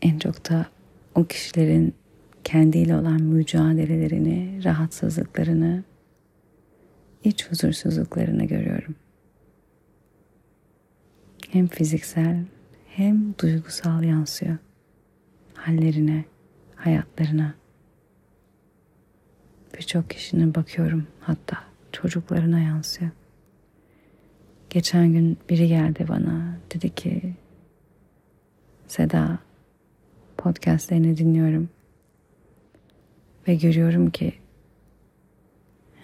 En 0.02 0.18
çok 0.18 0.50
da 0.50 0.66
o 1.14 1.24
kişilerin 1.24 1.94
kendiyle 2.44 2.96
olan 2.96 3.22
mücadelelerini, 3.22 4.64
rahatsızlıklarını, 4.64 5.84
iç 7.24 7.50
huzursuzluklarını 7.50 8.44
görüyorum. 8.44 8.94
Hem 11.50 11.66
fiziksel 11.66 12.44
hem 12.86 13.34
duygusal 13.38 14.02
yansıyor 14.02 14.56
hallerine, 15.54 16.24
hayatlarına. 16.76 17.54
Birçok 19.78 20.10
kişinin 20.10 20.54
bakıyorum 20.54 21.06
hatta 21.20 21.64
çocuklarına 21.92 22.60
yansıyor. 22.60 23.10
Geçen 24.76 25.12
gün 25.12 25.38
biri 25.50 25.68
geldi 25.68 26.06
bana 26.08 26.56
dedi 26.74 26.94
ki 26.94 27.34
Seda 28.88 29.38
podcastlerini 30.36 31.16
dinliyorum 31.16 31.68
ve 33.48 33.54
görüyorum 33.54 34.10
ki 34.10 34.32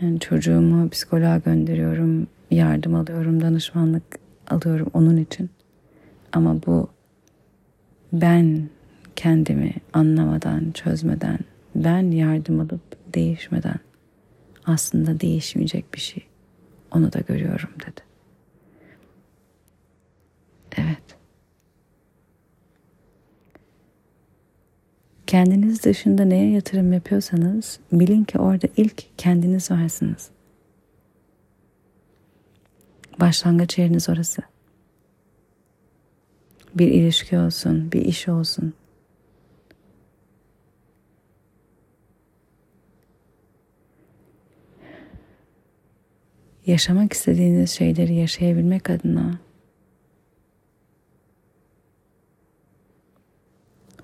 yani 0.01 0.21
çocuğumu 0.21 0.89
psikoloğa 0.89 1.39
gönderiyorum, 1.39 2.27
yardım 2.51 2.95
alıyorum, 2.95 3.41
danışmanlık 3.43 4.03
alıyorum 4.49 4.91
onun 4.95 5.17
için. 5.17 5.51
Ama 6.33 6.63
bu 6.67 6.89
ben 8.13 8.69
kendimi 9.17 9.75
anlamadan, 9.93 10.71
çözmeden, 10.71 11.39
ben 11.75 12.11
yardım 12.11 12.61
alıp 12.61 13.15
değişmeden 13.15 13.81
aslında 14.67 15.21
değişmeyecek 15.21 15.95
bir 15.95 16.01
şey. 16.01 16.27
Onu 16.91 17.13
da 17.13 17.21
görüyorum 17.21 17.71
dedi. 17.87 18.12
Evet. 20.77 21.03
Kendiniz 25.27 25.85
dışında 25.85 26.25
neye 26.25 26.51
yatırım 26.51 26.93
yapıyorsanız 26.93 27.81
bilin 27.93 28.25
ki 28.25 28.39
orada 28.39 28.69
ilk 28.77 29.05
kendiniz 29.19 29.71
varsınız. 29.71 30.31
Başlangıç 33.21 33.79
yeriniz 33.79 34.09
orası. 34.09 34.43
Bir 36.75 36.89
ilişki 36.89 37.39
olsun, 37.39 37.93
bir 37.93 38.05
iş 38.05 38.29
olsun. 38.29 38.75
Yaşamak 46.67 47.13
istediğiniz 47.13 47.71
şeyleri 47.71 48.15
yaşayabilmek 48.15 48.91
adına 48.91 49.39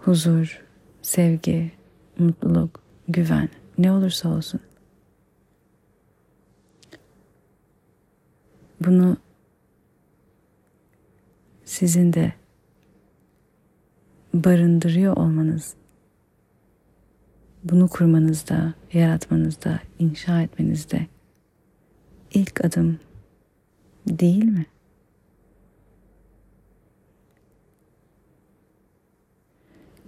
huzur, 0.09 0.63
sevgi, 1.03 1.73
mutluluk, 2.19 2.81
güven 3.09 3.49
ne 3.79 3.93
olursa 3.93 4.29
olsun. 4.29 4.61
Bunu 8.81 9.17
sizin 11.65 12.13
de 12.13 12.33
barındırıyor 14.35 15.17
olmanız, 15.17 15.75
bunu 17.65 17.89
kurmanızda, 17.89 18.75
yaratmanızda, 18.93 19.81
inşa 19.99 20.43
etmenizde 20.43 21.07
ilk 22.35 22.65
adım 22.65 22.99
değil 24.07 24.45
mi? 24.45 24.67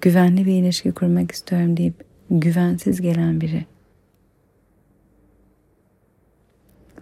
Güvenli 0.00 0.46
bir 0.46 0.52
ilişki 0.52 0.92
kurmak 0.92 1.32
istiyorum 1.32 1.76
deyip 1.76 2.04
güvensiz 2.30 3.00
gelen 3.00 3.40
biri 3.40 3.66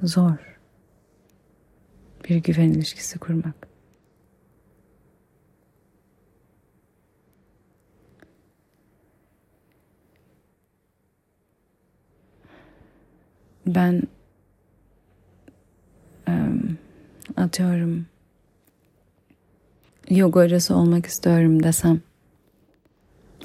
zor 0.02 0.58
bir 2.28 2.36
güven 2.36 2.68
ilişkisi 2.68 3.18
kurmak. 3.18 3.68
Ben 13.66 14.02
atıyorum 17.36 18.06
yoga 20.10 20.40
hocası 20.40 20.74
olmak 20.74 21.06
istiyorum 21.06 21.62
desem 21.62 22.00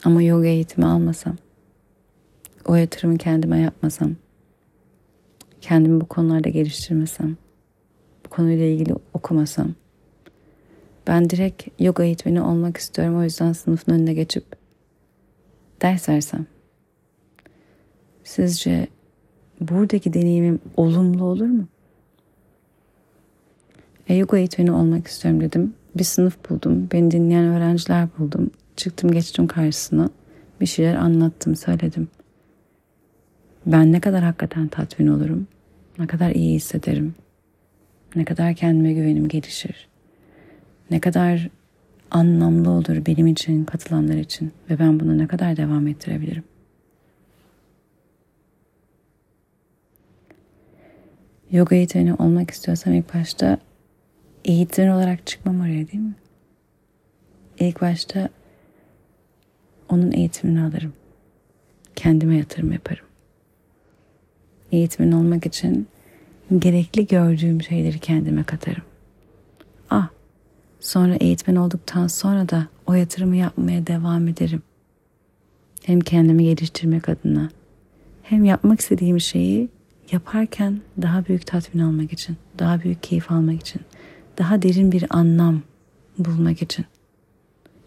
ama 0.03 0.23
yoga 0.23 0.47
eğitimi 0.47 0.85
almasam, 0.85 1.35
o 2.65 2.75
yatırımı 2.75 3.17
kendime 3.17 3.59
yapmasam, 3.59 4.15
kendimi 5.61 6.01
bu 6.01 6.05
konularda 6.05 6.49
geliştirmesem, 6.49 7.37
bu 8.25 8.29
konuyla 8.29 8.65
ilgili 8.65 8.95
okumasam, 9.13 9.73
ben 11.07 11.29
direkt 11.29 11.67
yoga 11.79 12.03
eğitmeni 12.03 12.41
olmak 12.41 12.77
istiyorum 12.77 13.17
o 13.17 13.23
yüzden 13.23 13.53
sınıfın 13.53 13.91
önüne 13.91 14.13
geçip 14.13 14.43
ders 15.81 16.09
versem. 16.09 16.45
Sizce 18.23 18.87
buradaki 19.61 20.13
deneyimim 20.13 20.59
olumlu 20.77 21.25
olur 21.25 21.45
mu? 21.45 21.67
E, 24.07 24.15
yoga 24.15 24.37
eğitmeni 24.37 24.71
olmak 24.71 25.07
istiyorum 25.07 25.41
dedim. 25.41 25.73
Bir 25.95 26.03
sınıf 26.03 26.49
buldum. 26.49 26.89
Beni 26.91 27.11
dinleyen 27.11 27.45
öğrenciler 27.45 28.07
buldum. 28.17 28.51
Çıktım 28.75 29.11
geçtim 29.11 29.47
karşısına. 29.47 30.09
Bir 30.61 30.65
şeyler 30.65 30.95
anlattım, 30.95 31.55
söyledim. 31.55 32.07
Ben 33.65 33.91
ne 33.91 33.99
kadar 33.99 34.23
hakikaten 34.23 34.67
tatmin 34.67 35.07
olurum. 35.07 35.47
Ne 35.99 36.07
kadar 36.07 36.31
iyi 36.31 36.55
hissederim. 36.55 37.15
Ne 38.15 38.25
kadar 38.25 38.53
kendime 38.55 38.93
güvenim 38.93 39.27
gelişir. 39.27 39.87
Ne 40.91 40.99
kadar 40.99 41.49
anlamlı 42.11 42.69
olur 42.69 43.05
benim 43.05 43.27
için, 43.27 43.65
katılanlar 43.65 44.15
için 44.15 44.51
ve 44.69 44.79
ben 44.79 44.99
bunu 44.99 45.17
ne 45.17 45.27
kadar 45.27 45.57
devam 45.57 45.87
ettirebilirim. 45.87 46.43
Yoga 51.51 51.75
eğitmeni 51.75 52.13
olmak 52.13 52.51
istiyorsam 52.51 52.93
ilk 52.93 53.13
başta 53.13 53.57
eğitmen 54.45 54.87
olarak 54.87 55.27
çıkmam 55.27 55.59
oraya 55.59 55.87
değil 55.87 56.03
mi? 56.03 56.15
İlk 57.59 57.81
başta 57.81 58.29
onun 59.93 60.11
eğitimini 60.11 60.61
alırım. 60.61 60.93
Kendime 61.95 62.37
yatırım 62.37 62.71
yaparım. 62.71 63.05
Eğitmen 64.71 65.11
olmak 65.11 65.45
için 65.45 65.87
gerekli 66.59 67.07
gördüğüm 67.07 67.61
şeyleri 67.61 67.99
kendime 67.99 68.43
katarım. 68.43 68.83
Ah, 69.89 70.09
sonra 70.79 71.15
eğitmen 71.15 71.55
olduktan 71.55 72.07
sonra 72.07 72.49
da 72.49 72.67
o 72.87 72.93
yatırımı 72.93 73.35
yapmaya 73.35 73.87
devam 73.87 74.27
ederim. 74.27 74.61
Hem 75.83 75.99
kendimi 75.99 76.43
geliştirmek 76.43 77.09
adına 77.09 77.49
hem 78.23 78.45
yapmak 78.45 78.79
istediğim 78.79 79.19
şeyi 79.19 79.69
yaparken 80.11 80.81
daha 81.01 81.25
büyük 81.25 81.47
tatmin 81.47 81.81
almak 81.81 82.13
için, 82.13 82.37
daha 82.59 82.81
büyük 82.81 83.03
keyif 83.03 83.31
almak 83.31 83.61
için, 83.61 83.81
daha 84.37 84.61
derin 84.61 84.91
bir 84.91 85.05
anlam 85.09 85.61
bulmak 86.17 86.61
için. 86.61 86.85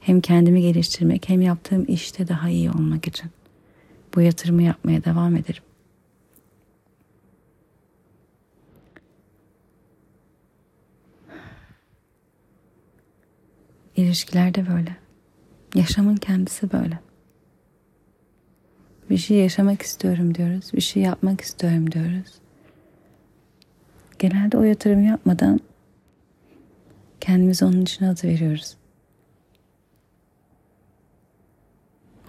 Hem 0.07 0.21
kendimi 0.21 0.63
geliştirmek 0.63 1.29
hem 1.29 1.41
yaptığım 1.41 1.85
işte 1.89 2.29
daha 2.29 2.49
iyi 2.49 2.71
olmak 2.71 3.07
için. 3.07 3.31
Bu 4.15 4.21
yatırımı 4.21 4.63
yapmaya 4.63 5.05
devam 5.05 5.37
ederim. 5.37 5.63
İlişkiler 13.97 14.55
de 14.55 14.69
böyle. 14.69 14.97
Yaşamın 15.75 16.17
kendisi 16.17 16.73
böyle. 16.73 16.99
Bir 19.11 19.17
şey 19.17 19.37
yaşamak 19.37 19.83
istiyorum 19.83 20.35
diyoruz. 20.35 20.71
Bir 20.75 20.81
şey 20.81 21.03
yapmak 21.03 21.41
istiyorum 21.41 21.93
diyoruz. 21.93 22.35
Genelde 24.19 24.59
o 24.59 24.63
yatırımı 24.63 25.03
yapmadan 25.03 25.61
kendimizi 27.21 27.65
onun 27.65 27.83
için 27.83 28.05
adı 28.05 28.29
veriyoruz. 28.29 28.77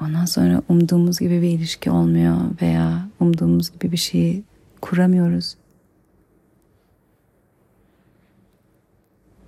Ondan 0.01 0.25
sonra 0.25 0.61
umduğumuz 0.69 1.19
gibi 1.19 1.41
bir 1.41 1.49
ilişki 1.49 1.91
olmuyor 1.91 2.37
veya 2.61 3.09
umduğumuz 3.19 3.71
gibi 3.71 3.91
bir 3.91 3.97
şeyi 3.97 4.43
kuramıyoruz. 4.81 5.57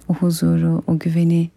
O 0.07 0.13
huzuru, 0.13 0.83
o 0.87 0.99
güveni 0.99 1.49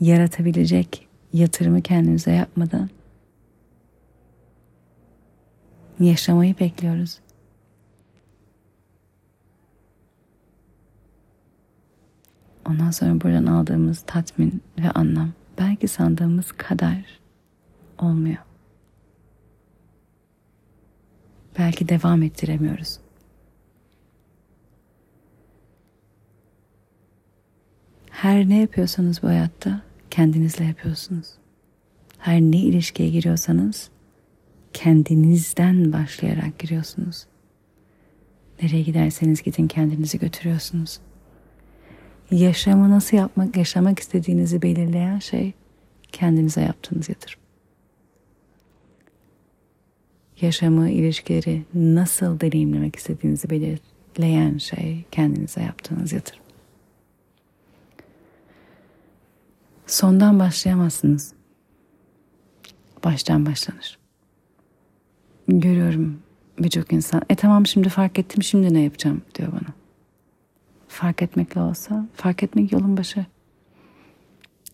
yaratabilecek 0.00 1.08
yatırımı 1.32 1.82
kendimize 1.82 2.32
yapmadan 2.32 2.90
yaşamayı 6.00 6.58
bekliyoruz. 6.58 7.18
Ondan 12.68 12.90
sonra 12.90 13.20
buradan 13.20 13.46
aldığımız 13.46 14.02
tatmin 14.06 14.62
ve 14.78 14.90
anlam 14.90 15.32
belki 15.58 15.88
sandığımız 15.88 16.52
kadar 16.52 17.23
olmuyor. 18.04 18.38
Belki 21.58 21.88
devam 21.88 22.22
ettiremiyoruz. 22.22 22.98
Her 28.10 28.48
ne 28.48 28.60
yapıyorsanız 28.60 29.22
bu 29.22 29.28
hayatta 29.28 29.82
kendinizle 30.10 30.64
yapıyorsunuz. 30.64 31.26
Her 32.18 32.40
ne 32.40 32.56
ilişkiye 32.56 33.08
giriyorsanız 33.10 33.90
kendinizden 34.72 35.92
başlayarak 35.92 36.58
giriyorsunuz. 36.58 37.26
Nereye 38.62 38.82
giderseniz 38.82 39.42
gidin 39.42 39.68
kendinizi 39.68 40.18
götürüyorsunuz. 40.18 41.00
Yaşamı 42.30 42.90
nasıl 42.90 43.16
yapmak, 43.16 43.56
yaşamak 43.56 43.98
istediğinizi 43.98 44.62
belirleyen 44.62 45.18
şey 45.18 45.52
kendinize 46.12 46.60
yaptığınız 46.60 47.08
yatırım. 47.08 47.43
Yaşamı, 50.40 50.90
ilişkileri 50.90 51.62
nasıl 51.74 52.40
deneyimlemek 52.40 52.96
istediğinizi 52.96 53.50
belirleyen 53.50 54.58
şey 54.58 55.04
kendinize 55.10 55.62
yaptığınız 55.62 56.12
yatırım. 56.12 56.44
Sondan 59.86 60.38
başlayamazsınız. 60.38 61.32
Baştan 63.04 63.46
başlanır. 63.46 63.98
Görüyorum 65.48 66.18
birçok 66.58 66.92
insan. 66.92 67.22
E 67.30 67.34
tamam 67.34 67.66
şimdi 67.66 67.88
fark 67.88 68.18
ettim 68.18 68.42
şimdi 68.42 68.74
ne 68.74 68.80
yapacağım 68.80 69.22
diyor 69.34 69.52
bana. 69.52 69.74
Fark 70.88 71.22
etmekle 71.22 71.60
olsa 71.60 72.06
fark 72.14 72.42
etmek 72.42 72.72
yolun 72.72 72.96
başı. 72.96 73.26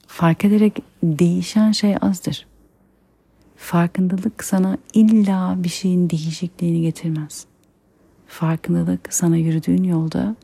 Fark 0.06 0.44
ederek 0.44 0.78
değişen 1.02 1.72
şey 1.72 1.96
azdır. 2.00 2.46
Farkındalık 3.60 4.44
sana 4.44 4.78
illa 4.94 5.54
bir 5.58 5.68
şeyin 5.68 6.10
değişikliğini 6.10 6.80
getirmez. 6.80 7.46
Farkındalık 8.26 9.14
sana 9.14 9.36
yürüdüğün 9.36 9.84
yolda 9.84 10.36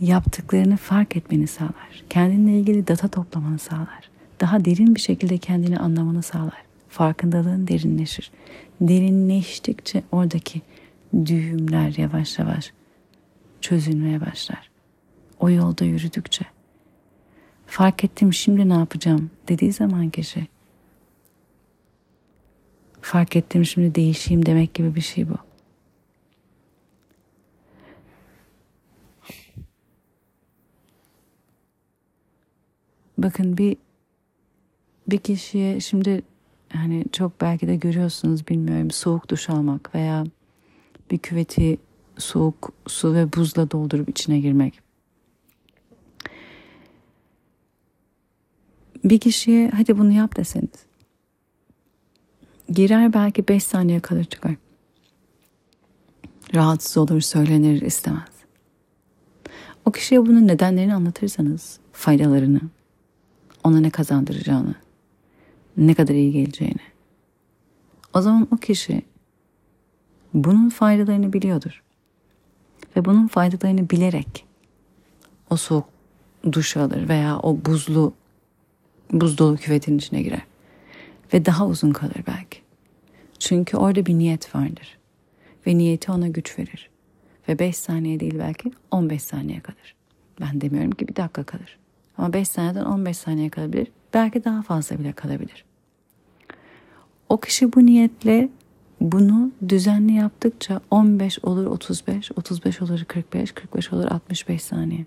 yaptıklarını 0.00 0.76
fark 0.76 1.16
etmeni 1.16 1.46
sağlar. 1.46 2.04
Kendinle 2.10 2.58
ilgili 2.58 2.86
data 2.88 3.08
toplamanı 3.08 3.58
sağlar. 3.58 4.10
Daha 4.40 4.64
derin 4.64 4.94
bir 4.94 5.00
şekilde 5.00 5.38
kendini 5.38 5.78
anlamanı 5.78 6.22
sağlar. 6.22 6.62
Farkındalığın 6.88 7.68
derinleşir. 7.68 8.30
Derinleştikçe 8.80 10.02
oradaki 10.12 10.62
düğümler 11.26 11.94
yavaş 11.96 12.38
yavaş 12.38 12.72
çözülmeye 13.60 14.20
başlar. 14.20 14.70
O 15.40 15.50
yolda 15.50 15.84
yürüdükçe. 15.84 16.44
Fark 17.66 18.04
ettim 18.04 18.32
şimdi 18.32 18.68
ne 18.68 18.74
yapacağım 18.74 19.30
dediği 19.48 19.72
zaman 19.72 20.10
kişi 20.10 20.51
fark 23.02 23.36
ettim 23.36 23.64
şimdi 23.64 23.94
değişeyim 23.94 24.46
demek 24.46 24.74
gibi 24.74 24.94
bir 24.94 25.00
şey 25.00 25.28
bu. 25.28 25.36
Bakın 33.18 33.58
bir 33.58 33.76
bir 35.08 35.18
kişiye 35.18 35.80
şimdi 35.80 36.22
hani 36.72 37.04
çok 37.12 37.40
belki 37.40 37.68
de 37.68 37.76
görüyorsunuz 37.76 38.48
bilmiyorum 38.48 38.90
soğuk 38.90 39.28
duş 39.28 39.50
almak 39.50 39.94
veya 39.94 40.24
bir 41.10 41.18
küveti 41.18 41.78
soğuk 42.18 42.72
su 42.86 43.14
ve 43.14 43.32
buzla 43.32 43.70
doldurup 43.70 44.08
içine 44.08 44.40
girmek. 44.40 44.80
Bir 49.04 49.20
kişiye 49.20 49.70
hadi 49.70 49.98
bunu 49.98 50.12
yap 50.12 50.36
deseniz. 50.36 50.91
Girer 52.72 53.12
belki 53.12 53.48
beş 53.48 53.64
saniye 53.64 54.00
kalır 54.00 54.24
çıkar. 54.24 54.54
Rahatsız 56.54 56.96
olur, 56.96 57.20
söylenir, 57.20 57.82
istemez. 57.82 58.32
O 59.84 59.92
kişiye 59.92 60.26
bunun 60.26 60.48
nedenlerini 60.48 60.94
anlatırsanız, 60.94 61.78
faydalarını, 61.92 62.60
ona 63.64 63.80
ne 63.80 63.90
kazandıracağını, 63.90 64.74
ne 65.76 65.94
kadar 65.94 66.14
iyi 66.14 66.32
geleceğini. 66.32 66.82
O 68.14 68.20
zaman 68.20 68.48
o 68.50 68.56
kişi 68.56 69.02
bunun 70.34 70.68
faydalarını 70.68 71.32
biliyordur. 71.32 71.82
Ve 72.96 73.04
bunun 73.04 73.26
faydalarını 73.28 73.90
bilerek 73.90 74.46
o 75.50 75.56
soğuk 75.56 75.88
duş 76.52 76.76
alır 76.76 77.08
veya 77.08 77.38
o 77.38 77.64
buzlu 77.64 78.14
buz 79.12 79.38
dolu 79.38 79.56
küvetin 79.56 79.98
içine 79.98 80.22
girer. 80.22 80.42
Ve 81.34 81.44
daha 81.44 81.66
uzun 81.66 81.92
kalır 81.92 82.22
belki. 82.26 82.61
Çünkü 83.42 83.76
orada 83.76 84.06
bir 84.06 84.14
niyet 84.14 84.54
vardır. 84.54 84.98
Ve 85.66 85.78
niyeti 85.78 86.12
ona 86.12 86.28
güç 86.28 86.58
verir. 86.58 86.90
Ve 87.48 87.58
5 87.58 87.76
saniye 87.76 88.20
değil 88.20 88.34
belki 88.38 88.72
15 88.90 89.22
saniye 89.22 89.60
kalır. 89.60 89.94
Ben 90.40 90.60
demiyorum 90.60 90.90
ki 90.90 91.08
bir 91.08 91.16
dakika 91.16 91.44
kalır. 91.44 91.78
Ama 92.18 92.32
5 92.32 92.48
saniyeden 92.48 92.84
15 92.84 93.16
saniye 93.16 93.50
kalabilir. 93.50 93.88
Belki 94.14 94.44
daha 94.44 94.62
fazla 94.62 94.98
bile 94.98 95.12
kalabilir. 95.12 95.64
O 97.28 97.40
kişi 97.40 97.72
bu 97.72 97.86
niyetle 97.86 98.48
bunu 99.00 99.52
düzenli 99.68 100.12
yaptıkça 100.12 100.80
15 100.90 101.38
olur 101.44 101.66
35, 101.66 102.32
35 102.36 102.82
olur 102.82 103.04
45, 103.04 103.52
45 103.52 103.92
olur 103.92 104.04
65 104.04 104.62
saniye. 104.62 105.06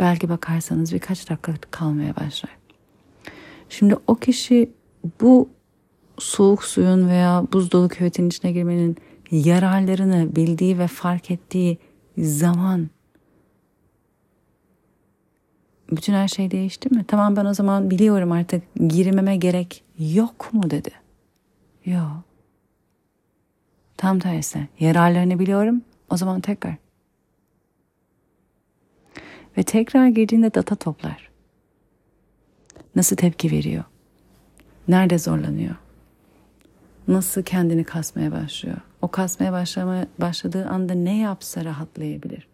Belki 0.00 0.28
bakarsanız 0.28 0.94
birkaç 0.94 1.30
dakika 1.30 1.52
kalmaya 1.70 2.16
başlar. 2.16 2.56
Şimdi 3.68 3.96
o 4.06 4.14
kişi 4.14 4.70
bu 5.20 5.48
soğuk 6.22 6.64
suyun 6.64 7.08
veya 7.08 7.46
buz 7.52 7.72
dolu 7.72 7.88
küvetin 7.88 8.28
içine 8.28 8.52
girmenin 8.52 8.96
yararlarını 9.30 10.36
bildiği 10.36 10.78
ve 10.78 10.86
fark 10.86 11.30
ettiği 11.30 11.78
zaman 12.18 12.90
bütün 15.92 16.12
her 16.12 16.28
şey 16.28 16.50
değişti 16.50 16.94
mi? 16.94 17.04
Tamam 17.08 17.36
ben 17.36 17.44
o 17.44 17.54
zaman 17.54 17.90
biliyorum 17.90 18.32
artık 18.32 18.62
girmeme 18.88 19.36
gerek 19.36 19.84
yok 19.98 20.52
mu 20.52 20.70
dedi. 20.70 20.90
Yok. 21.84 22.22
Tam 23.96 24.18
tersi. 24.18 24.68
Yararlarını 24.80 25.38
biliyorum. 25.38 25.82
O 26.10 26.16
zaman 26.16 26.40
tekrar. 26.40 26.76
Ve 29.58 29.62
tekrar 29.62 30.08
girdiğinde 30.08 30.54
data 30.54 30.74
toplar. 30.74 31.30
Nasıl 32.96 33.16
tepki 33.16 33.50
veriyor? 33.50 33.84
Nerede 34.88 35.18
zorlanıyor? 35.18 35.76
Nasıl 37.10 37.42
kendini 37.42 37.84
kasmaya 37.84 38.32
başlıyor? 38.32 38.76
O 39.02 39.08
kasmaya 39.08 39.52
başlamaya 39.52 40.06
başladığı 40.20 40.68
anda 40.68 40.94
ne 40.94 41.18
yapsa 41.18 41.64
rahatlayabilir? 41.64 42.48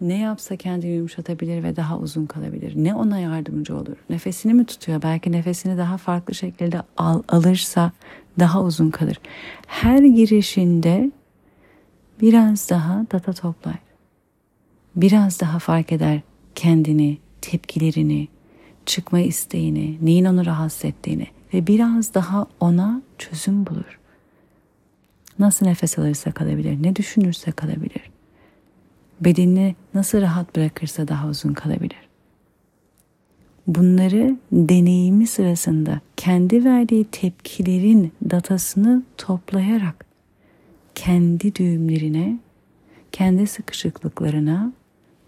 Ne 0.00 0.18
yapsa 0.18 0.56
kendini 0.56 0.92
yumuşatabilir 0.92 1.62
ve 1.62 1.76
daha 1.76 1.98
uzun 1.98 2.26
kalabilir? 2.26 2.72
Ne 2.76 2.94
ona 2.94 3.18
yardımcı 3.18 3.76
olur? 3.76 3.96
Nefesini 4.10 4.54
mi 4.54 4.66
tutuyor? 4.66 5.02
Belki 5.02 5.32
nefesini 5.32 5.78
daha 5.78 5.96
farklı 5.96 6.34
şekilde 6.34 6.82
al, 6.96 7.22
alırsa 7.28 7.92
daha 8.38 8.62
uzun 8.62 8.90
kalır. 8.90 9.20
Her 9.66 9.98
girişinde 9.98 11.10
biraz 12.20 12.70
daha 12.70 13.06
data 13.12 13.32
toplar. 13.32 13.78
Biraz 14.96 15.40
daha 15.40 15.58
fark 15.58 15.92
eder 15.92 16.20
kendini, 16.54 17.18
tepkilerini, 17.40 18.28
çıkma 18.86 19.20
isteğini, 19.20 19.98
neyin 20.02 20.24
onu 20.24 20.46
rahatsız 20.46 20.84
ettiğini 20.84 21.35
ve 21.54 21.66
biraz 21.66 22.14
daha 22.14 22.46
ona 22.60 23.02
çözüm 23.18 23.66
bulur. 23.66 23.98
Nasıl 25.38 25.66
nefes 25.66 25.98
alırsa 25.98 26.32
kalabilir, 26.32 26.82
ne 26.82 26.96
düşünürse 26.96 27.52
kalabilir. 27.52 28.10
Bedenini 29.20 29.74
nasıl 29.94 30.20
rahat 30.20 30.56
bırakırsa 30.56 31.08
daha 31.08 31.28
uzun 31.28 31.52
kalabilir. 31.52 32.08
Bunları 33.66 34.36
deneyimi 34.52 35.26
sırasında 35.26 36.00
kendi 36.16 36.64
verdiği 36.64 37.04
tepkilerin 37.04 38.12
datasını 38.30 39.02
toplayarak 39.18 40.06
kendi 40.94 41.54
düğümlerine, 41.54 42.38
kendi 43.12 43.46
sıkışıklıklarına 43.46 44.72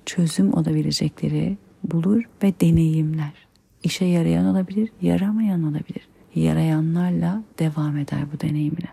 çözüm 0.07 0.55
olabilecekleri 0.55 1.57
bulur 1.85 2.23
ve 2.43 2.53
deneyimler. 2.61 3.48
İşe 3.89 4.05
yarayan 4.05 4.47
olabilir, 4.47 4.91
yaramayan 5.03 5.63
olabilir. 5.63 6.09
Yarayanlarla 6.35 7.43
devam 7.59 7.97
eder 7.97 8.21
bu 8.33 8.41
deneyimine. 8.41 8.89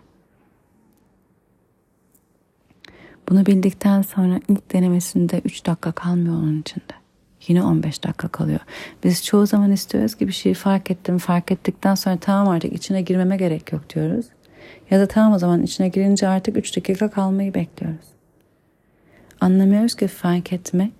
Bunu 3.28 3.46
bildikten 3.46 4.02
sonra 4.02 4.40
ilk 4.48 4.72
denemesinde 4.72 5.40
3 5.44 5.66
dakika 5.66 5.92
kalmıyor 5.92 6.36
onun 6.36 6.60
içinde. 6.60 6.94
Yine 7.48 7.62
15 7.62 8.04
dakika 8.04 8.28
kalıyor. 8.28 8.60
Biz 9.04 9.24
çoğu 9.24 9.46
zaman 9.46 9.72
istiyoruz 9.72 10.14
ki 10.14 10.28
bir 10.28 10.32
şeyi 10.32 10.54
fark 10.54 10.90
ettim. 10.90 11.18
Fark 11.18 11.52
ettikten 11.52 11.94
sonra 11.94 12.16
tamam 12.16 12.48
artık 12.48 12.72
içine 12.72 13.02
girmeme 13.02 13.36
gerek 13.36 13.72
yok 13.72 13.94
diyoruz. 13.94 14.26
Ya 14.90 15.00
da 15.00 15.06
tamam 15.06 15.32
o 15.32 15.38
zaman 15.38 15.62
içine 15.62 15.88
girince 15.88 16.28
artık 16.28 16.56
3 16.56 16.76
dakika 16.76 17.10
kalmayı 17.10 17.54
bekliyoruz. 17.54 18.06
Anlamıyoruz 19.40 19.94
ki 19.94 20.08
fark 20.08 20.52
etmek 20.52 20.92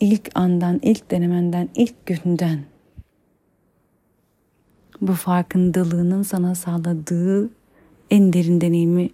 ilk 0.00 0.30
andan, 0.34 0.80
ilk 0.82 1.10
denemenden, 1.10 1.68
ilk 1.74 2.06
günden 2.06 2.60
bu 5.00 5.12
farkındalığının 5.12 6.22
sana 6.22 6.54
sağladığı 6.54 7.50
en 8.10 8.32
derin 8.32 8.60
deneyimi 8.60 9.10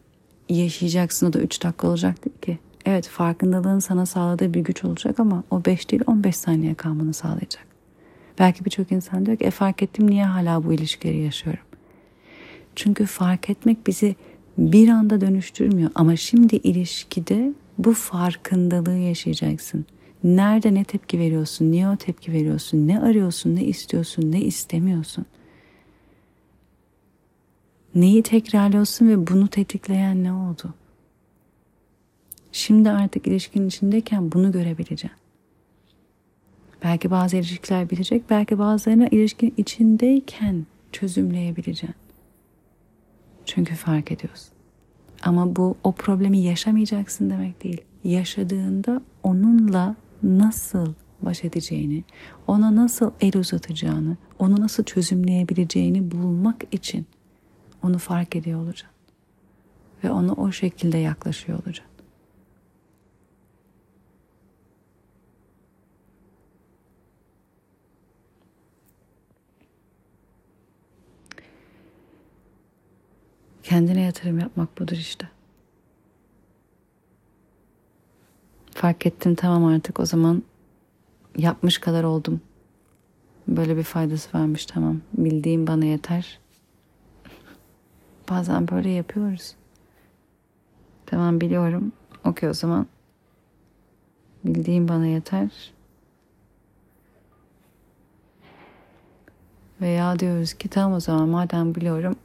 yaşayacaksın. 0.48 1.26
O 1.26 1.32
da 1.32 1.38
3 1.40 1.64
dakika 1.64 1.88
olacak 1.88 2.24
değil 2.24 2.36
ki. 2.38 2.58
Evet 2.86 3.08
farkındalığın 3.08 3.78
sana 3.78 4.06
sağladığı 4.06 4.54
bir 4.54 4.60
güç 4.60 4.84
olacak 4.84 5.20
ama 5.20 5.42
o 5.50 5.64
5 5.64 5.90
değil 5.90 6.02
15 6.06 6.36
saniye 6.36 6.74
kalmanı 6.74 7.14
sağlayacak. 7.14 7.66
Belki 8.38 8.64
birçok 8.64 8.92
insan 8.92 9.26
diyor 9.26 9.36
ki 9.36 9.44
e 9.44 9.50
fark 9.50 9.82
ettim 9.82 10.10
niye 10.10 10.24
hala 10.24 10.64
bu 10.64 10.72
ilişkileri 10.72 11.18
yaşıyorum. 11.18 11.62
Çünkü 12.76 13.06
fark 13.06 13.50
etmek 13.50 13.86
bizi 13.86 14.16
bir 14.58 14.88
anda 14.88 15.20
dönüştürmüyor 15.20 15.90
ama 15.94 16.16
şimdi 16.16 16.56
ilişkide 16.56 17.52
bu 17.78 17.94
farkındalığı 17.94 18.96
yaşayacaksın. 18.96 19.86
Nerede 20.26 20.74
ne 20.74 20.84
tepki 20.84 21.18
veriyorsun, 21.18 21.70
niye 21.70 21.88
o 21.88 21.96
tepki 21.96 22.32
veriyorsun, 22.32 22.88
ne 22.88 23.00
arıyorsun, 23.00 23.56
ne 23.56 23.64
istiyorsun, 23.64 24.32
ne 24.32 24.40
istemiyorsun. 24.40 25.26
Neyi 27.94 28.22
tekrarlıyorsun 28.22 29.08
ve 29.08 29.26
bunu 29.26 29.48
tetikleyen 29.48 30.24
ne 30.24 30.32
oldu? 30.32 30.74
Şimdi 32.52 32.90
artık 32.90 33.26
ilişkinin 33.26 33.68
içindeyken 33.68 34.32
bunu 34.32 34.52
görebileceğim. 34.52 35.16
Belki 36.84 37.10
bazı 37.10 37.36
ilişkiler 37.36 37.90
bitecek, 37.90 38.30
belki 38.30 38.58
bazılarını 38.58 39.08
ilişkinin 39.08 39.54
içindeyken 39.56 40.66
çözümleyebileceğim. 40.92 41.94
Çünkü 43.44 43.74
fark 43.74 44.12
ediyorsun. 44.12 44.52
Ama 45.22 45.56
bu 45.56 45.76
o 45.84 45.92
problemi 45.92 46.38
yaşamayacaksın 46.38 47.30
demek 47.30 47.64
değil. 47.64 47.80
Yaşadığında 48.04 49.02
onunla 49.22 49.96
nasıl 50.22 50.94
baş 51.22 51.44
edeceğini, 51.44 52.04
ona 52.46 52.76
nasıl 52.76 53.10
el 53.20 53.36
uzatacağını, 53.36 54.16
onu 54.38 54.60
nasıl 54.60 54.84
çözümleyebileceğini 54.84 56.10
bulmak 56.10 56.64
için 56.72 57.06
onu 57.82 57.98
fark 57.98 58.36
ediyor 58.36 58.60
olacaksın. 58.60 58.96
Ve 60.04 60.10
ona 60.10 60.32
o 60.32 60.52
şekilde 60.52 60.98
yaklaşıyor 60.98 61.58
olacaksın. 61.58 61.96
Kendine 73.62 74.00
yatırım 74.02 74.38
yapmak 74.38 74.78
budur 74.78 74.96
işte. 74.96 75.35
Fark 78.76 79.06
ettim 79.06 79.34
tamam 79.34 79.64
artık 79.64 80.00
o 80.00 80.06
zaman 80.06 80.42
yapmış 81.36 81.78
kadar 81.78 82.04
oldum. 82.04 82.40
Böyle 83.48 83.76
bir 83.76 83.82
faydası 83.82 84.38
varmış 84.38 84.66
tamam. 84.66 85.00
Bildiğim 85.12 85.66
bana 85.66 85.84
yeter. 85.84 86.38
Bazen 88.30 88.68
böyle 88.68 88.90
yapıyoruz. 88.90 89.54
Tamam 91.06 91.40
biliyorum. 91.40 91.92
Okey 92.24 92.48
o 92.48 92.54
zaman. 92.54 92.86
Bildiğim 94.44 94.88
bana 94.88 95.06
yeter. 95.06 95.72
Veya 99.80 100.18
diyoruz 100.18 100.54
ki 100.54 100.68
tamam 100.68 100.92
o 100.92 101.00
zaman 101.00 101.28
madem 101.28 101.74
biliyorum 101.74 102.16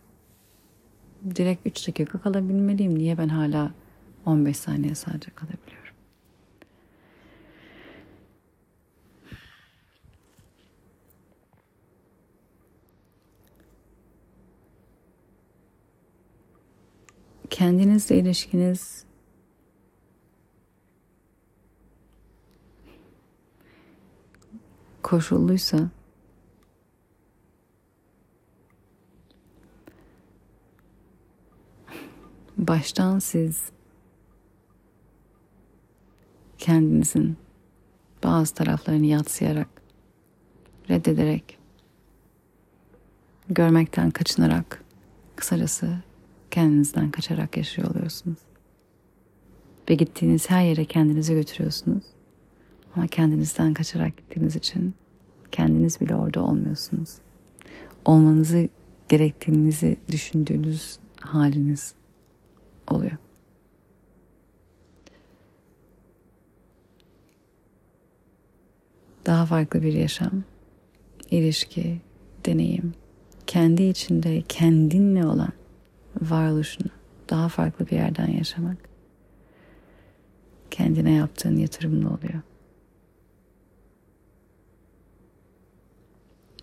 direkt 1.35 1.67
3 1.67 1.87
dakika 1.87 2.21
kalabilmeliyim. 2.21 2.97
Niye 2.97 3.17
ben 3.17 3.27
hala 3.27 3.71
15 4.25 4.57
saniye 4.57 4.95
sadece 4.95 5.31
kalabiliyorum? 5.31 5.80
Kendinizle 17.61 18.17
ilişkiniz. 18.17 19.03
Koşulluysa 25.03 25.89
baştan 32.57 33.19
siz. 33.19 33.71
Kendinizin 36.57 37.37
bazı 38.23 38.53
taraflarını 38.53 39.05
yatsıyarak, 39.05 39.69
reddederek, 40.89 41.59
görmekten 43.49 44.11
kaçınarak, 44.11 44.83
kısacası 45.35 46.10
kendinizden 46.51 47.11
kaçarak 47.11 47.57
yaşıyor 47.57 47.91
oluyorsunuz. 47.91 48.39
Ve 49.89 49.95
gittiğiniz 49.95 50.49
her 50.49 50.65
yere 50.65 50.85
kendinizi 50.85 51.33
götürüyorsunuz. 51.33 52.03
Ama 52.95 53.07
kendinizden 53.07 53.73
kaçarak 53.73 54.17
gittiğiniz 54.17 54.55
için 54.55 54.93
kendiniz 55.51 56.01
bile 56.01 56.15
orada 56.15 56.43
olmuyorsunuz. 56.43 57.09
Olmanızı 58.05 58.69
gerektiğinizi 59.09 59.97
düşündüğünüz 60.11 60.99
haliniz 61.19 61.93
oluyor. 62.87 63.17
Daha 69.25 69.45
farklı 69.45 69.81
bir 69.81 69.93
yaşam, 69.93 70.43
ilişki, 71.31 71.97
deneyim, 72.45 72.93
kendi 73.47 73.83
içinde 73.83 74.43
kendinle 74.49 75.25
olan 75.25 75.60
varoluşunu 76.21 76.91
daha 77.29 77.49
farklı 77.49 77.87
bir 77.87 77.95
yerden 77.95 78.27
yaşamak 78.27 78.77
kendine 80.71 81.11
yaptığın 81.11 81.57
yatırımla 81.57 82.07
oluyor. 82.07 82.41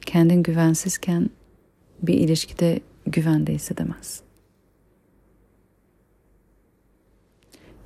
Kendin 0.01 0.43
güvensizken 0.43 1.31
bir 2.03 2.15
ilişkide 2.15 2.81
güvende 3.07 3.55
hissedemezsin. 3.55 4.25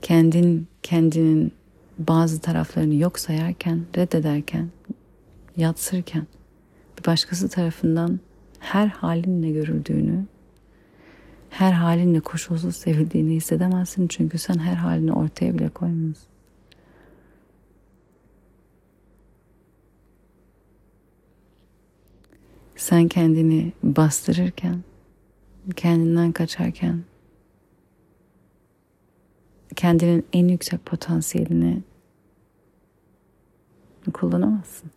Kendin 0.03 0.69
kendinin 0.83 1.53
bazı 1.99 2.41
taraflarını 2.41 2.95
yok 2.95 3.19
sayarken, 3.19 3.87
reddederken, 3.97 4.71
yatsırken 5.57 6.27
bir 6.99 7.05
başkası 7.05 7.49
tarafından 7.49 8.21
her 8.59 8.87
halinle 8.87 9.51
görüldüğünü 9.51 10.25
her 11.53 11.73
halinle 11.73 12.21
koşulsuz 12.21 12.77
sevildiğini 12.77 13.35
hissedemezsin 13.35 14.09
çünkü 14.09 14.39
sen 14.39 14.59
her 14.59 14.75
halini 14.75 15.13
ortaya 15.13 15.55
bile 15.55 15.69
koymuyorsun. 15.69 16.29
Sen 22.77 23.09
kendini 23.09 23.73
bastırırken, 23.83 24.83
kendinden 25.77 26.33
kaçarken, 26.33 27.05
kendinin 29.77 30.27
en 30.33 30.49
yüksek 30.49 30.87
potansiyelini 30.87 31.83
kullanamazsın. 34.13 34.91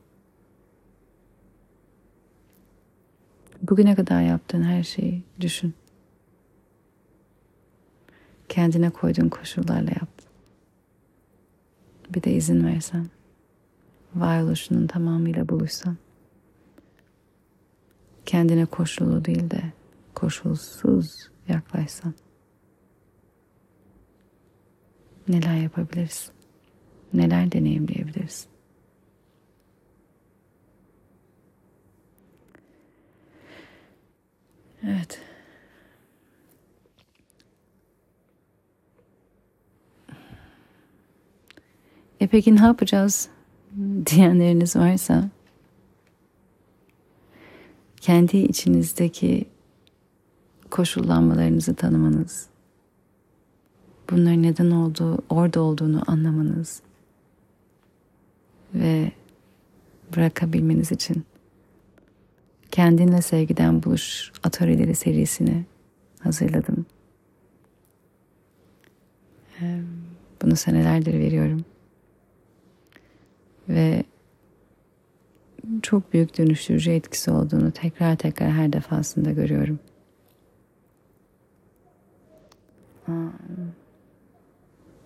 Bugüne 3.61 3.95
kadar 3.95 4.21
yaptığın 4.21 4.63
her 4.63 4.83
şeyi 4.83 5.23
düşün 5.39 5.73
Kendine 8.49 8.89
koyduğun 8.89 9.29
koşullarla 9.29 9.89
yaptın. 9.89 10.29
Bir 12.09 12.23
de 12.23 12.31
izin 12.31 12.65
versen, 12.65 13.07
varoluşunun 14.15 14.87
tamamıyla 14.87 15.49
buluşsan, 15.49 15.97
kendine 18.25 18.65
koşulu 18.65 19.25
değil 19.25 19.49
de 19.49 19.61
koşulsuz 20.15 21.29
yaklaşsan, 21.47 22.13
neler 25.27 25.55
yapabiliriz? 25.55 26.31
Neler 27.13 27.51
deneyimleyebiliriz? 27.51 28.47
Evet. 34.83 35.21
E 42.25 42.27
peki 42.27 42.55
ne 42.55 42.61
yapacağız 42.61 43.29
diyenleriniz 44.05 44.75
varsa 44.75 45.29
kendi 47.97 48.37
içinizdeki 48.37 49.45
koşullanmalarınızı 50.69 51.75
tanımanız, 51.75 52.47
bunların 54.09 54.43
neden 54.43 54.71
olduğu, 54.71 55.19
orada 55.29 55.61
olduğunu 55.61 56.03
anlamanız 56.07 56.81
ve 58.73 59.11
bırakabilmeniz 60.15 60.91
için 60.91 61.25
kendinle 62.71 63.21
sevgiden 63.21 63.83
buluş 63.83 64.31
atölyeleri 64.43 64.95
serisini 64.95 65.65
hazırladım. 66.19 66.85
Bunu 70.41 70.55
senelerdir 70.55 71.13
veriyorum. 71.13 71.65
Ve 73.69 74.03
çok 75.81 76.13
büyük 76.13 76.37
dönüştürücü 76.37 76.91
etkisi 76.91 77.31
olduğunu 77.31 77.71
tekrar 77.71 78.15
tekrar 78.15 78.51
her 78.51 78.73
defasında 78.73 79.31
görüyorum. 79.31 79.79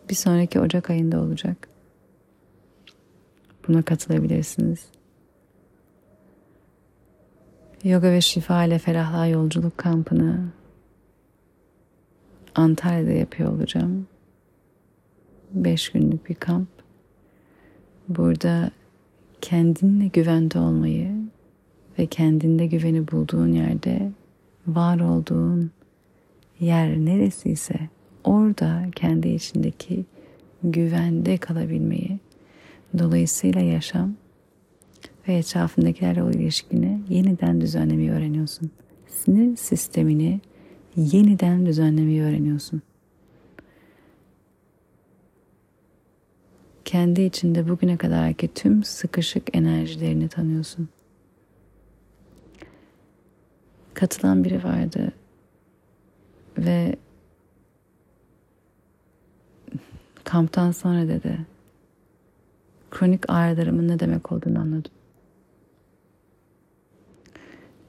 Bir 0.10 0.16
sonraki 0.16 0.60
Ocak 0.60 0.89
ayında 0.89 1.22
olacak. 1.22 1.70
Buna 3.68 3.82
katılabilirsiniz. 3.82 4.86
Yoga 7.84 8.12
ve 8.12 8.22
Şifa 8.22 8.64
ile 8.64 8.80
Ferahlığa 8.80 9.28
Yolculuk 9.28 9.78
kampını 9.78 10.49
Antalya'da 12.55 13.12
yapıyor 13.12 13.51
olacağım. 13.51 14.07
Beş 15.51 15.89
günlük 15.89 16.30
bir 16.30 16.36
kamp. 16.36 16.79
Burada 18.10 18.72
kendinle 19.41 20.07
güvende 20.07 20.60
olmayı 20.60 21.12
ve 21.99 22.05
kendinde 22.05 22.66
güveni 22.66 23.12
bulduğun 23.12 23.53
yerde 23.53 24.12
var 24.68 24.99
olduğun 24.99 25.72
yer 26.60 26.97
neresiyse 26.97 27.76
orada 28.24 28.82
kendi 28.95 29.28
içindeki 29.28 30.05
güvende 30.64 31.38
kalabilmeyi 31.38 32.20
dolayısıyla 32.97 33.62
yaşam 33.62 34.14
ve 35.28 35.34
etrafındakilerle 35.34 36.24
o 36.24 36.32
ilişkini 36.32 37.01
yeniden 37.10 37.62
düzenlemeyi 37.62 38.12
öğreniyorsun. 38.12 38.72
Sinir 39.07 39.57
sistemini 39.57 40.41
yeniden 40.95 41.66
düzenlemeyi 41.66 42.22
öğreniyorsun. 42.22 42.82
Kendi 46.90 47.22
içinde 47.22 47.70
bugüne 47.70 47.98
kadarki 47.98 48.54
tüm 48.54 48.84
sıkışık 48.84 49.56
enerjilerini 49.56 50.30
tanıyorsun. 50.30 50.90
Katılan 53.94 54.44
biri 54.44 54.64
vardı 54.64 55.12
ve 56.58 56.96
kamptan 60.24 60.72
sonra 60.72 61.08
dedi 61.08 61.46
kronik 62.92 63.30
ağrılarımın 63.30 63.88
ne 63.88 64.00
demek 64.00 64.32
olduğunu 64.32 64.60
anladım. 64.60 64.92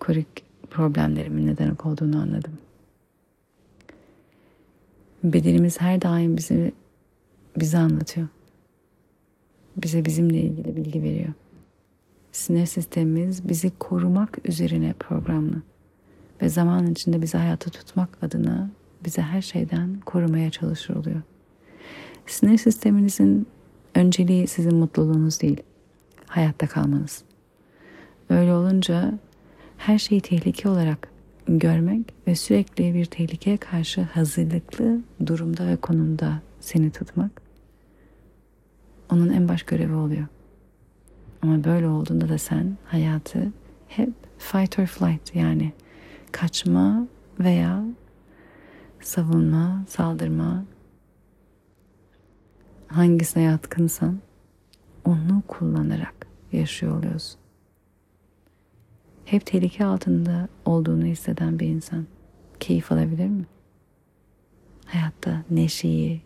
Kronik 0.00 0.44
problemlerimin 0.70 1.46
ne 1.46 1.58
demek 1.58 1.86
olduğunu 1.86 2.20
anladım. 2.20 2.58
Bedenimiz 5.24 5.80
her 5.80 6.02
daim 6.02 6.36
bizi 6.36 6.72
bize 7.56 7.78
anlatıyor. 7.78 8.28
Bize 9.76 10.04
bizimle 10.04 10.40
ilgili 10.40 10.76
bilgi 10.76 11.02
veriyor. 11.02 11.32
Sinir 12.32 12.66
sistemimiz 12.66 13.48
bizi 13.48 13.70
korumak 13.78 14.38
üzerine 14.44 14.92
programlı 14.92 15.62
ve 16.42 16.48
zaman 16.48 16.86
içinde 16.86 17.22
bizi 17.22 17.38
hayatta 17.38 17.70
tutmak 17.70 18.08
adına 18.22 18.70
bize 19.04 19.22
her 19.22 19.42
şeyden 19.42 20.00
korumaya 20.06 20.50
çalışır 20.50 20.96
oluyor. 20.96 21.22
Sinir 22.26 22.58
sisteminizin 22.58 23.46
önceliği 23.94 24.46
sizin 24.46 24.74
mutluluğunuz 24.74 25.40
değil, 25.40 25.62
hayatta 26.26 26.66
kalmanız. 26.66 27.22
Öyle 28.30 28.52
olunca 28.52 29.18
her 29.78 29.98
şeyi 29.98 30.20
tehlike 30.20 30.68
olarak 30.68 31.08
görmek 31.48 32.14
ve 32.26 32.34
sürekli 32.34 32.94
bir 32.94 33.04
tehlikeye 33.04 33.56
karşı 33.56 34.02
hazırlıklı 34.02 35.00
durumda 35.26 35.66
ve 35.66 35.76
konumda 35.76 36.42
seni 36.60 36.90
tutmak 36.90 37.39
onun 39.12 39.30
en 39.30 39.48
baş 39.48 39.62
görevi 39.62 39.94
oluyor. 39.94 40.26
Ama 41.42 41.64
böyle 41.64 41.88
olduğunda 41.88 42.28
da 42.28 42.38
sen 42.38 42.76
hayatı 42.84 43.52
hep 43.88 44.10
fight 44.38 44.78
or 44.78 44.86
flight 44.86 45.34
yani 45.34 45.72
kaçma 46.32 47.06
veya 47.40 47.84
savunma, 49.00 49.84
saldırma 49.88 50.64
hangisine 52.86 53.42
yatkınsan 53.42 54.20
onu 55.04 55.42
kullanarak 55.48 56.26
yaşıyor 56.52 56.98
oluyorsun. 56.98 57.40
Hep 59.24 59.46
tehlike 59.46 59.84
altında 59.84 60.48
olduğunu 60.64 61.04
hisseden 61.04 61.58
bir 61.58 61.66
insan 61.66 62.06
keyif 62.60 62.92
alabilir 62.92 63.28
mi? 63.28 63.46
Hayatta 64.86 65.44
neşeyi, 65.50 66.22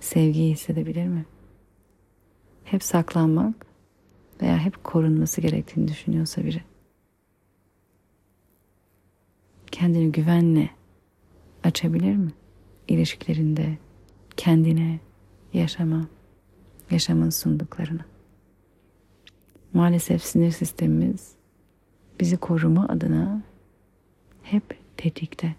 sevgiyi 0.00 0.52
hissedebilir 0.52 1.06
mi? 1.06 1.24
Hep 2.70 2.82
saklanmak 2.82 3.66
veya 4.42 4.58
hep 4.58 4.84
korunması 4.84 5.40
gerektiğini 5.40 5.88
düşünüyorsa 5.88 6.44
biri. 6.44 6.62
Kendini 9.70 10.12
güvenle 10.12 10.70
açabilir 11.64 12.16
mi? 12.16 12.32
İlişkilerinde 12.88 13.78
kendine, 14.36 15.00
yaşama, 15.52 16.08
yaşamın 16.90 17.30
sunduklarını. 17.30 18.04
Maalesef 19.72 20.22
sinir 20.22 20.50
sistemimiz 20.50 21.34
bizi 22.20 22.36
koruma 22.36 22.88
adına 22.88 23.42
hep 24.42 24.78
tetikte 24.96 25.54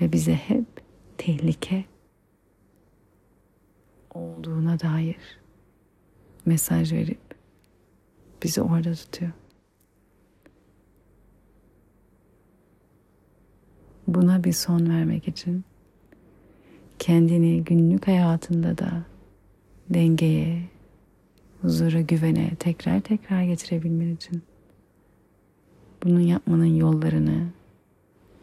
ve 0.00 0.12
bize 0.12 0.34
hep 0.34 0.66
tehlike 1.18 1.84
olduğuna 4.14 4.80
dair 4.80 5.41
mesaj 6.46 6.92
verip 6.92 7.20
bizi 8.42 8.62
orada 8.62 8.94
tutuyor. 8.94 9.32
Buna 14.06 14.44
bir 14.44 14.52
son 14.52 14.88
vermek 14.88 15.28
için 15.28 15.64
kendini 16.98 17.64
günlük 17.64 18.06
hayatında 18.06 18.78
da 18.78 19.04
dengeye, 19.90 20.62
huzura, 21.62 22.00
güvene 22.00 22.50
tekrar 22.58 23.00
tekrar 23.00 23.42
getirebilmen 23.42 24.14
için 24.14 24.42
bunun 26.04 26.20
yapmanın 26.20 26.74
yollarını 26.74 27.46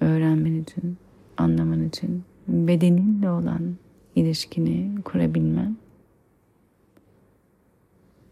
öğrenmen 0.01 0.53
için, 0.53 0.97
anlaman 1.37 1.87
için 1.87 2.23
bedeninle 2.47 3.31
olan 3.31 3.75
ilişkini 4.15 5.01
kurabilmen 5.05 5.77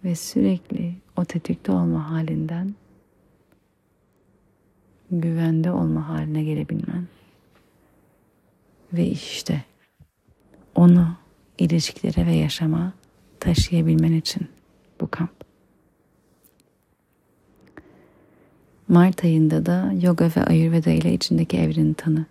ve 0.07 0.15
sürekli 0.15 0.93
o 1.17 1.25
tetikte 1.25 1.71
olma 1.71 2.11
halinden 2.11 2.75
güvende 5.11 5.71
olma 5.71 6.09
haline 6.09 6.43
gelebilmen. 6.43 7.07
Ve 8.93 9.05
işte 9.05 9.63
onu 10.75 11.15
ilişkilere 11.57 12.25
ve 12.25 12.35
yaşama 12.35 12.93
taşıyabilmen 13.39 14.13
için 14.13 14.47
bu 15.01 15.07
kamp. 15.11 15.31
Mart 18.87 19.23
ayında 19.23 19.65
da 19.65 19.93
yoga 20.01 20.31
ve 20.37 20.43
ayurveda 20.43 20.89
ile 20.89 21.13
içindeki 21.13 21.57
evreni 21.57 21.93
tanı 21.93 22.25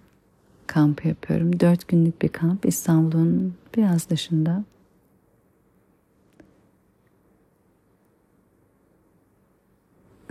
kampı 0.66 1.08
yapıyorum. 1.08 1.60
Dört 1.60 1.88
günlük 1.88 2.22
bir 2.22 2.28
kamp 2.28 2.66
İstanbul'un 2.66 3.54
biraz 3.76 4.10
dışında. 4.10 4.64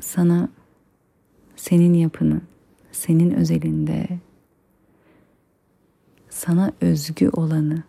Sana 0.05 0.49
senin 1.55 1.93
yapını, 1.93 2.41
senin 2.91 3.31
özelinde 3.31 4.07
sana 6.29 6.71
özgü 6.81 7.29
olanı 7.29 7.83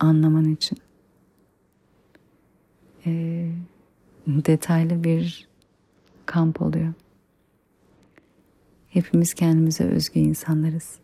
anlaman 0.00 0.44
için 0.44 0.78
e, 3.06 3.10
detaylı 4.26 5.04
bir 5.04 5.48
kamp 6.26 6.62
oluyor. 6.62 6.92
Hepimiz 8.88 9.34
kendimize 9.34 9.84
özgü 9.84 10.20
insanlarız. 10.20 10.98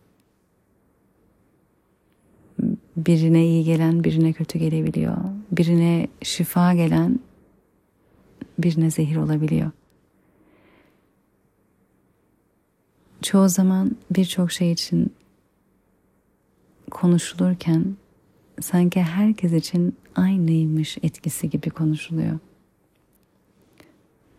Birine 2.97 3.47
iyi 3.47 3.65
gelen 3.65 4.05
birine 4.05 4.33
kötü 4.33 4.59
gelebiliyor. 4.59 5.17
Birine 5.53 6.09
şifa 6.23 6.75
gelen 6.75 7.21
birine 8.59 8.91
zehir 8.91 9.17
olabiliyor. 9.17 9.71
Çoğu 13.23 13.49
zaman 13.49 13.97
birçok 14.11 14.53
şey 14.53 14.73
için 14.73 15.13
konuşulurken 16.91 17.97
sanki 18.61 19.03
herkes 19.03 19.53
için 19.53 19.97
aynıymış 20.15 20.99
etkisi 21.03 21.51
gibi 21.51 21.71
konuşuluyor. 21.71 22.39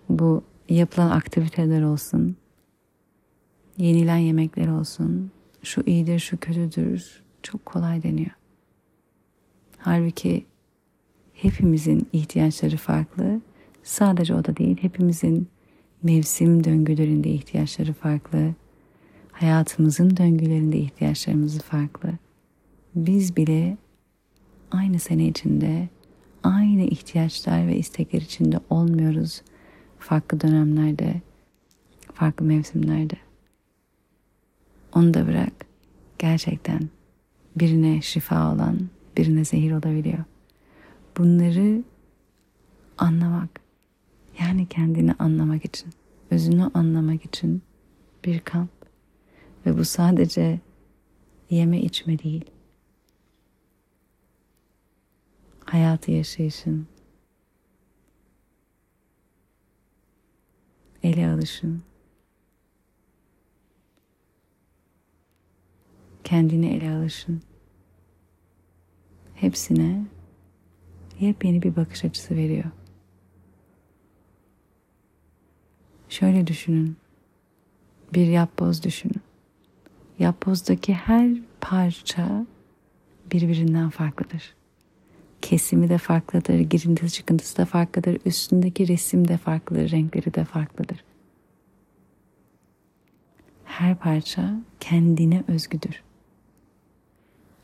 Bu 0.09 0.43
yapılan 0.69 1.09
aktiviteler 1.09 1.81
olsun, 1.81 2.35
yenilen 3.77 4.17
yemekler 4.17 4.67
olsun, 4.67 5.31
şu 5.63 5.83
iyidir, 5.85 6.19
şu 6.19 6.37
kötüdür, 6.37 7.23
çok 7.43 7.65
kolay 7.65 8.03
deniyor. 8.03 8.31
Halbuki 9.77 10.45
hepimizin 11.33 12.07
ihtiyaçları 12.13 12.77
farklı. 12.77 13.41
Sadece 13.83 14.35
o 14.35 14.45
da 14.45 14.57
değil, 14.57 14.77
hepimizin 14.81 15.47
mevsim 16.03 16.63
döngülerinde 16.63 17.29
ihtiyaçları 17.29 17.93
farklı. 17.93 18.53
Hayatımızın 19.31 20.17
döngülerinde 20.17 20.77
ihtiyaçlarımız 20.77 21.59
farklı. 21.59 22.09
Biz 22.95 23.37
bile 23.37 23.77
aynı 24.71 24.99
sene 24.99 25.27
içinde 25.27 25.89
aynı 26.43 26.81
ihtiyaçlar 26.81 27.67
ve 27.67 27.77
istekler 27.77 28.21
içinde 28.21 28.59
olmuyoruz. 28.69 29.41
Farklı 29.99 30.41
dönemlerde, 30.41 31.21
farklı 32.13 32.45
mevsimlerde. 32.45 33.15
Onu 34.95 35.13
da 35.13 35.27
bırak. 35.27 35.53
Gerçekten 36.19 36.89
birine 37.55 38.01
şifa 38.01 38.53
olan, 38.53 38.79
birine 39.17 39.45
zehir 39.45 39.71
olabiliyor. 39.71 40.23
Bunları 41.17 41.83
anlamak, 42.97 43.49
yani 44.39 44.65
kendini 44.65 45.13
anlamak 45.13 45.65
için, 45.65 45.89
özünü 46.31 46.71
anlamak 46.73 47.25
için 47.25 47.61
bir 48.25 48.39
kamp. 48.39 48.69
Ve 49.65 49.77
bu 49.77 49.85
sadece 49.85 50.59
yeme 51.49 51.81
içme 51.81 52.19
değil. 52.19 52.45
Hayatı 55.65 56.11
yaşayışın, 56.11 56.87
ele 61.03 61.27
alışın, 61.29 61.81
kendini 66.23 66.69
ele 66.69 66.91
alışın. 66.91 67.41
Hepsine 69.35 70.05
yepyeni 71.19 71.61
bir 71.61 71.75
bakış 71.75 72.05
açısı 72.05 72.35
veriyor. 72.35 72.71
Şöyle 76.09 76.47
düşünün. 76.47 76.97
Bir 78.13 78.27
yapboz 78.27 78.83
düşünün. 78.83 79.21
Yapbozdaki 80.19 80.93
her 80.93 81.31
parça 81.61 82.45
birbirinden 83.31 83.89
farklıdır. 83.89 84.55
Kesimi 85.41 85.89
de 85.89 85.97
farklıdır, 85.97 86.59
girintisi 86.59 87.13
çıkıntısı 87.13 87.57
da 87.57 87.65
farklıdır, 87.65 88.17
üstündeki 88.25 88.87
resim 88.87 89.27
de 89.27 89.37
farklıdır, 89.37 89.91
renkleri 89.91 90.33
de 90.33 90.45
farklıdır. 90.45 91.03
Her 93.65 93.95
parça 93.95 94.53
kendine 94.79 95.43
özgüdür. 95.47 96.03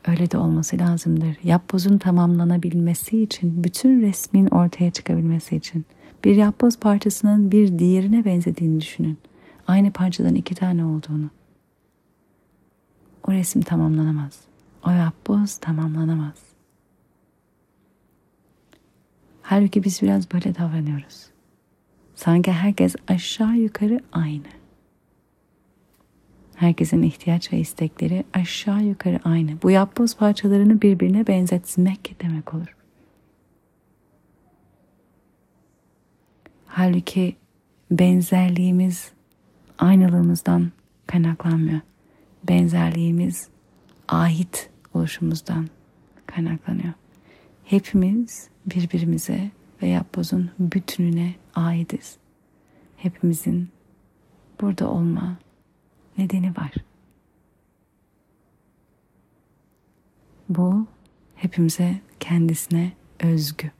Öyle 0.06 0.30
de 0.30 0.38
olması 0.38 0.78
lazımdır. 0.78 1.36
Yapbozun 1.44 1.98
tamamlanabilmesi 1.98 3.22
için, 3.22 3.64
bütün 3.64 4.02
resmin 4.02 4.46
ortaya 4.46 4.90
çıkabilmesi 4.90 5.56
için 5.56 5.84
bir 6.24 6.36
yapboz 6.36 6.78
parçasının 6.78 7.52
bir 7.52 7.78
diğerine 7.78 8.24
benzediğini 8.24 8.80
düşünün. 8.80 9.18
Aynı 9.66 9.90
parçadan 9.90 10.34
iki 10.34 10.54
tane 10.54 10.84
olduğunu. 10.84 11.30
O 13.28 13.32
resim 13.32 13.62
tamamlanamaz. 13.62 14.40
O 14.86 14.90
yapboz 14.90 15.56
tamamlanamaz. 15.56 16.34
Halbuki 19.42 19.84
biz 19.84 20.02
biraz 20.02 20.32
böyle 20.32 20.54
davranıyoruz. 20.54 21.26
Sanki 22.14 22.52
herkes 22.52 22.96
aşağı 23.08 23.56
yukarı 23.56 24.00
aynı. 24.12 24.46
Herkesin 26.56 27.02
ihtiyaç 27.02 27.52
ve 27.52 27.58
istekleri 27.58 28.24
aşağı 28.34 28.82
yukarı 28.82 29.20
aynı. 29.24 29.62
Bu 29.62 29.70
yapboz 29.70 30.16
parçalarını 30.16 30.82
birbirine 30.82 31.26
benzetmek 31.26 32.16
demek 32.22 32.54
olur. 32.54 32.76
Halbuki 36.66 37.36
benzerliğimiz 37.90 39.12
aynılığımızdan 39.78 40.72
kaynaklanmıyor. 41.06 41.80
Benzerliğimiz 42.48 43.48
ait 44.08 44.70
oluşumuzdan 44.94 45.68
kaynaklanıyor. 46.26 46.92
Hepimiz 47.64 48.48
birbirimize 48.66 49.50
ve 49.82 49.86
yapbozun 49.86 50.50
bütününe 50.58 51.34
aitiz. 51.54 52.16
Hepimizin 52.96 53.68
burada 54.60 54.90
olma 54.90 55.36
nedeni 56.18 56.50
var. 56.56 56.72
Bu 60.48 60.86
hepimize 61.34 62.00
kendisine 62.20 62.92
özgü. 63.20 63.70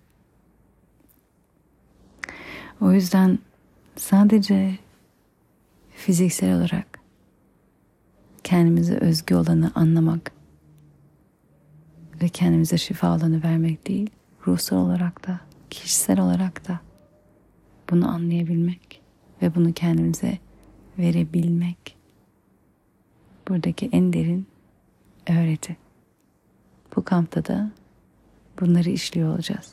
O 2.80 2.92
yüzden 2.92 3.38
sadece 3.96 4.78
fiziksel 5.90 6.56
olarak 6.56 7.00
kendimize 8.44 8.96
özgü 8.96 9.34
olanı 9.34 9.72
anlamak 9.74 10.32
ve 12.22 12.28
kendimize 12.28 12.78
şifa 12.78 13.16
olanı 13.16 13.42
vermek 13.42 13.88
değil, 13.88 14.10
ruhsal 14.46 14.76
olarak 14.76 15.26
da, 15.26 15.40
kişisel 15.70 16.20
olarak 16.20 16.68
da 16.68 16.80
bunu 17.90 18.08
anlayabilmek 18.08 19.02
ve 19.42 19.54
bunu 19.54 19.72
kendimize 19.72 20.38
verebilmek 20.98 21.95
buradaki 23.48 23.88
en 23.92 24.12
derin 24.12 24.46
öğreti. 25.30 25.76
Bu 26.96 27.04
kampta 27.04 27.44
da 27.44 27.70
bunları 28.60 28.90
işliyor 28.90 29.34
olacağız. 29.34 29.72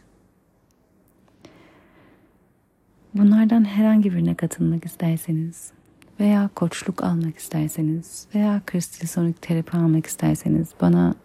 Bunlardan 3.14 3.66
herhangi 3.66 4.14
birine 4.14 4.36
katılmak 4.36 4.86
isterseniz 4.86 5.72
veya 6.20 6.50
koçluk 6.56 7.04
almak 7.04 7.38
isterseniz 7.38 8.28
veya 8.36 8.62
kristal 8.66 9.08
sonik 9.08 9.42
terapi 9.42 9.78
almak 9.78 10.06
isterseniz 10.06 10.70
bana 10.82 11.16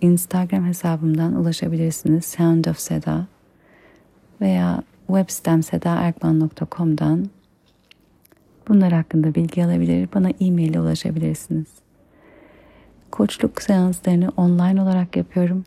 Instagram 0.00 0.64
hesabımdan 0.64 1.34
ulaşabilirsiniz. 1.34 2.24
Sound 2.24 2.64
of 2.64 2.78
Seda 2.78 3.26
veya 4.40 4.82
web 5.06 5.28
sitem 5.28 5.62
sedaerkman.com'dan 5.62 7.30
bunlar 8.68 8.92
hakkında 8.92 9.34
bilgi 9.34 9.64
alabilir, 9.64 10.08
bana 10.14 10.30
e-mail 10.40 10.70
ile 10.70 10.80
ulaşabilirsiniz. 10.80 11.68
Koçluk 13.10 13.62
seanslarını 13.62 14.32
online 14.36 14.82
olarak 14.82 15.16
yapıyorum. 15.16 15.64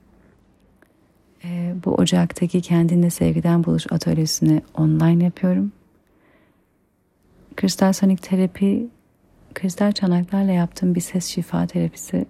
Ee, 1.43 1.75
bu 1.85 1.93
Ocak'taki 1.93 2.61
Kendinle 2.61 3.09
Sevgiden 3.09 3.63
Buluş 3.63 3.85
atölyesini 3.91 4.61
online 4.77 5.23
yapıyorum. 5.23 5.71
Kristal 7.55 7.93
sonik 7.93 8.23
terapi, 8.23 8.87
kristal 9.53 9.91
çanaklarla 9.91 10.51
yaptığım 10.51 10.95
bir 10.95 11.01
ses 11.01 11.25
şifa 11.25 11.67
terapisi. 11.67 12.25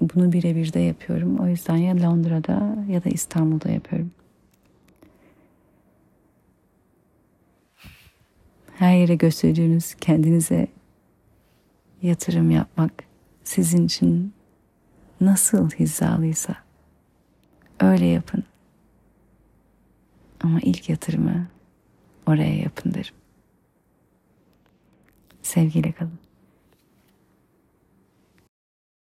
Bunu 0.00 0.32
birebir 0.32 0.72
de 0.72 0.80
yapıyorum. 0.80 1.38
O 1.38 1.46
yüzden 1.46 1.76
ya 1.76 2.02
Londra'da 2.02 2.76
ya 2.88 3.04
da 3.04 3.08
İstanbul'da 3.08 3.70
yapıyorum. 3.70 4.10
Her 8.78 8.96
yere 8.96 9.14
gösterdiğiniz 9.14 9.94
kendinize 9.94 10.68
yatırım 12.02 12.50
yapmak 12.50 12.92
sizin 13.44 13.86
için 13.86 14.34
nasıl 15.20 15.70
hizalıysa 15.70 16.56
öyle 17.80 18.06
yapın. 18.06 18.44
Ama 20.40 20.60
ilk 20.62 20.88
yatırımı 20.88 21.46
oraya 22.26 22.54
yapın 22.54 22.94
derim. 22.94 23.14
Sevgiyle 25.42 25.92
kalın. 25.92 26.18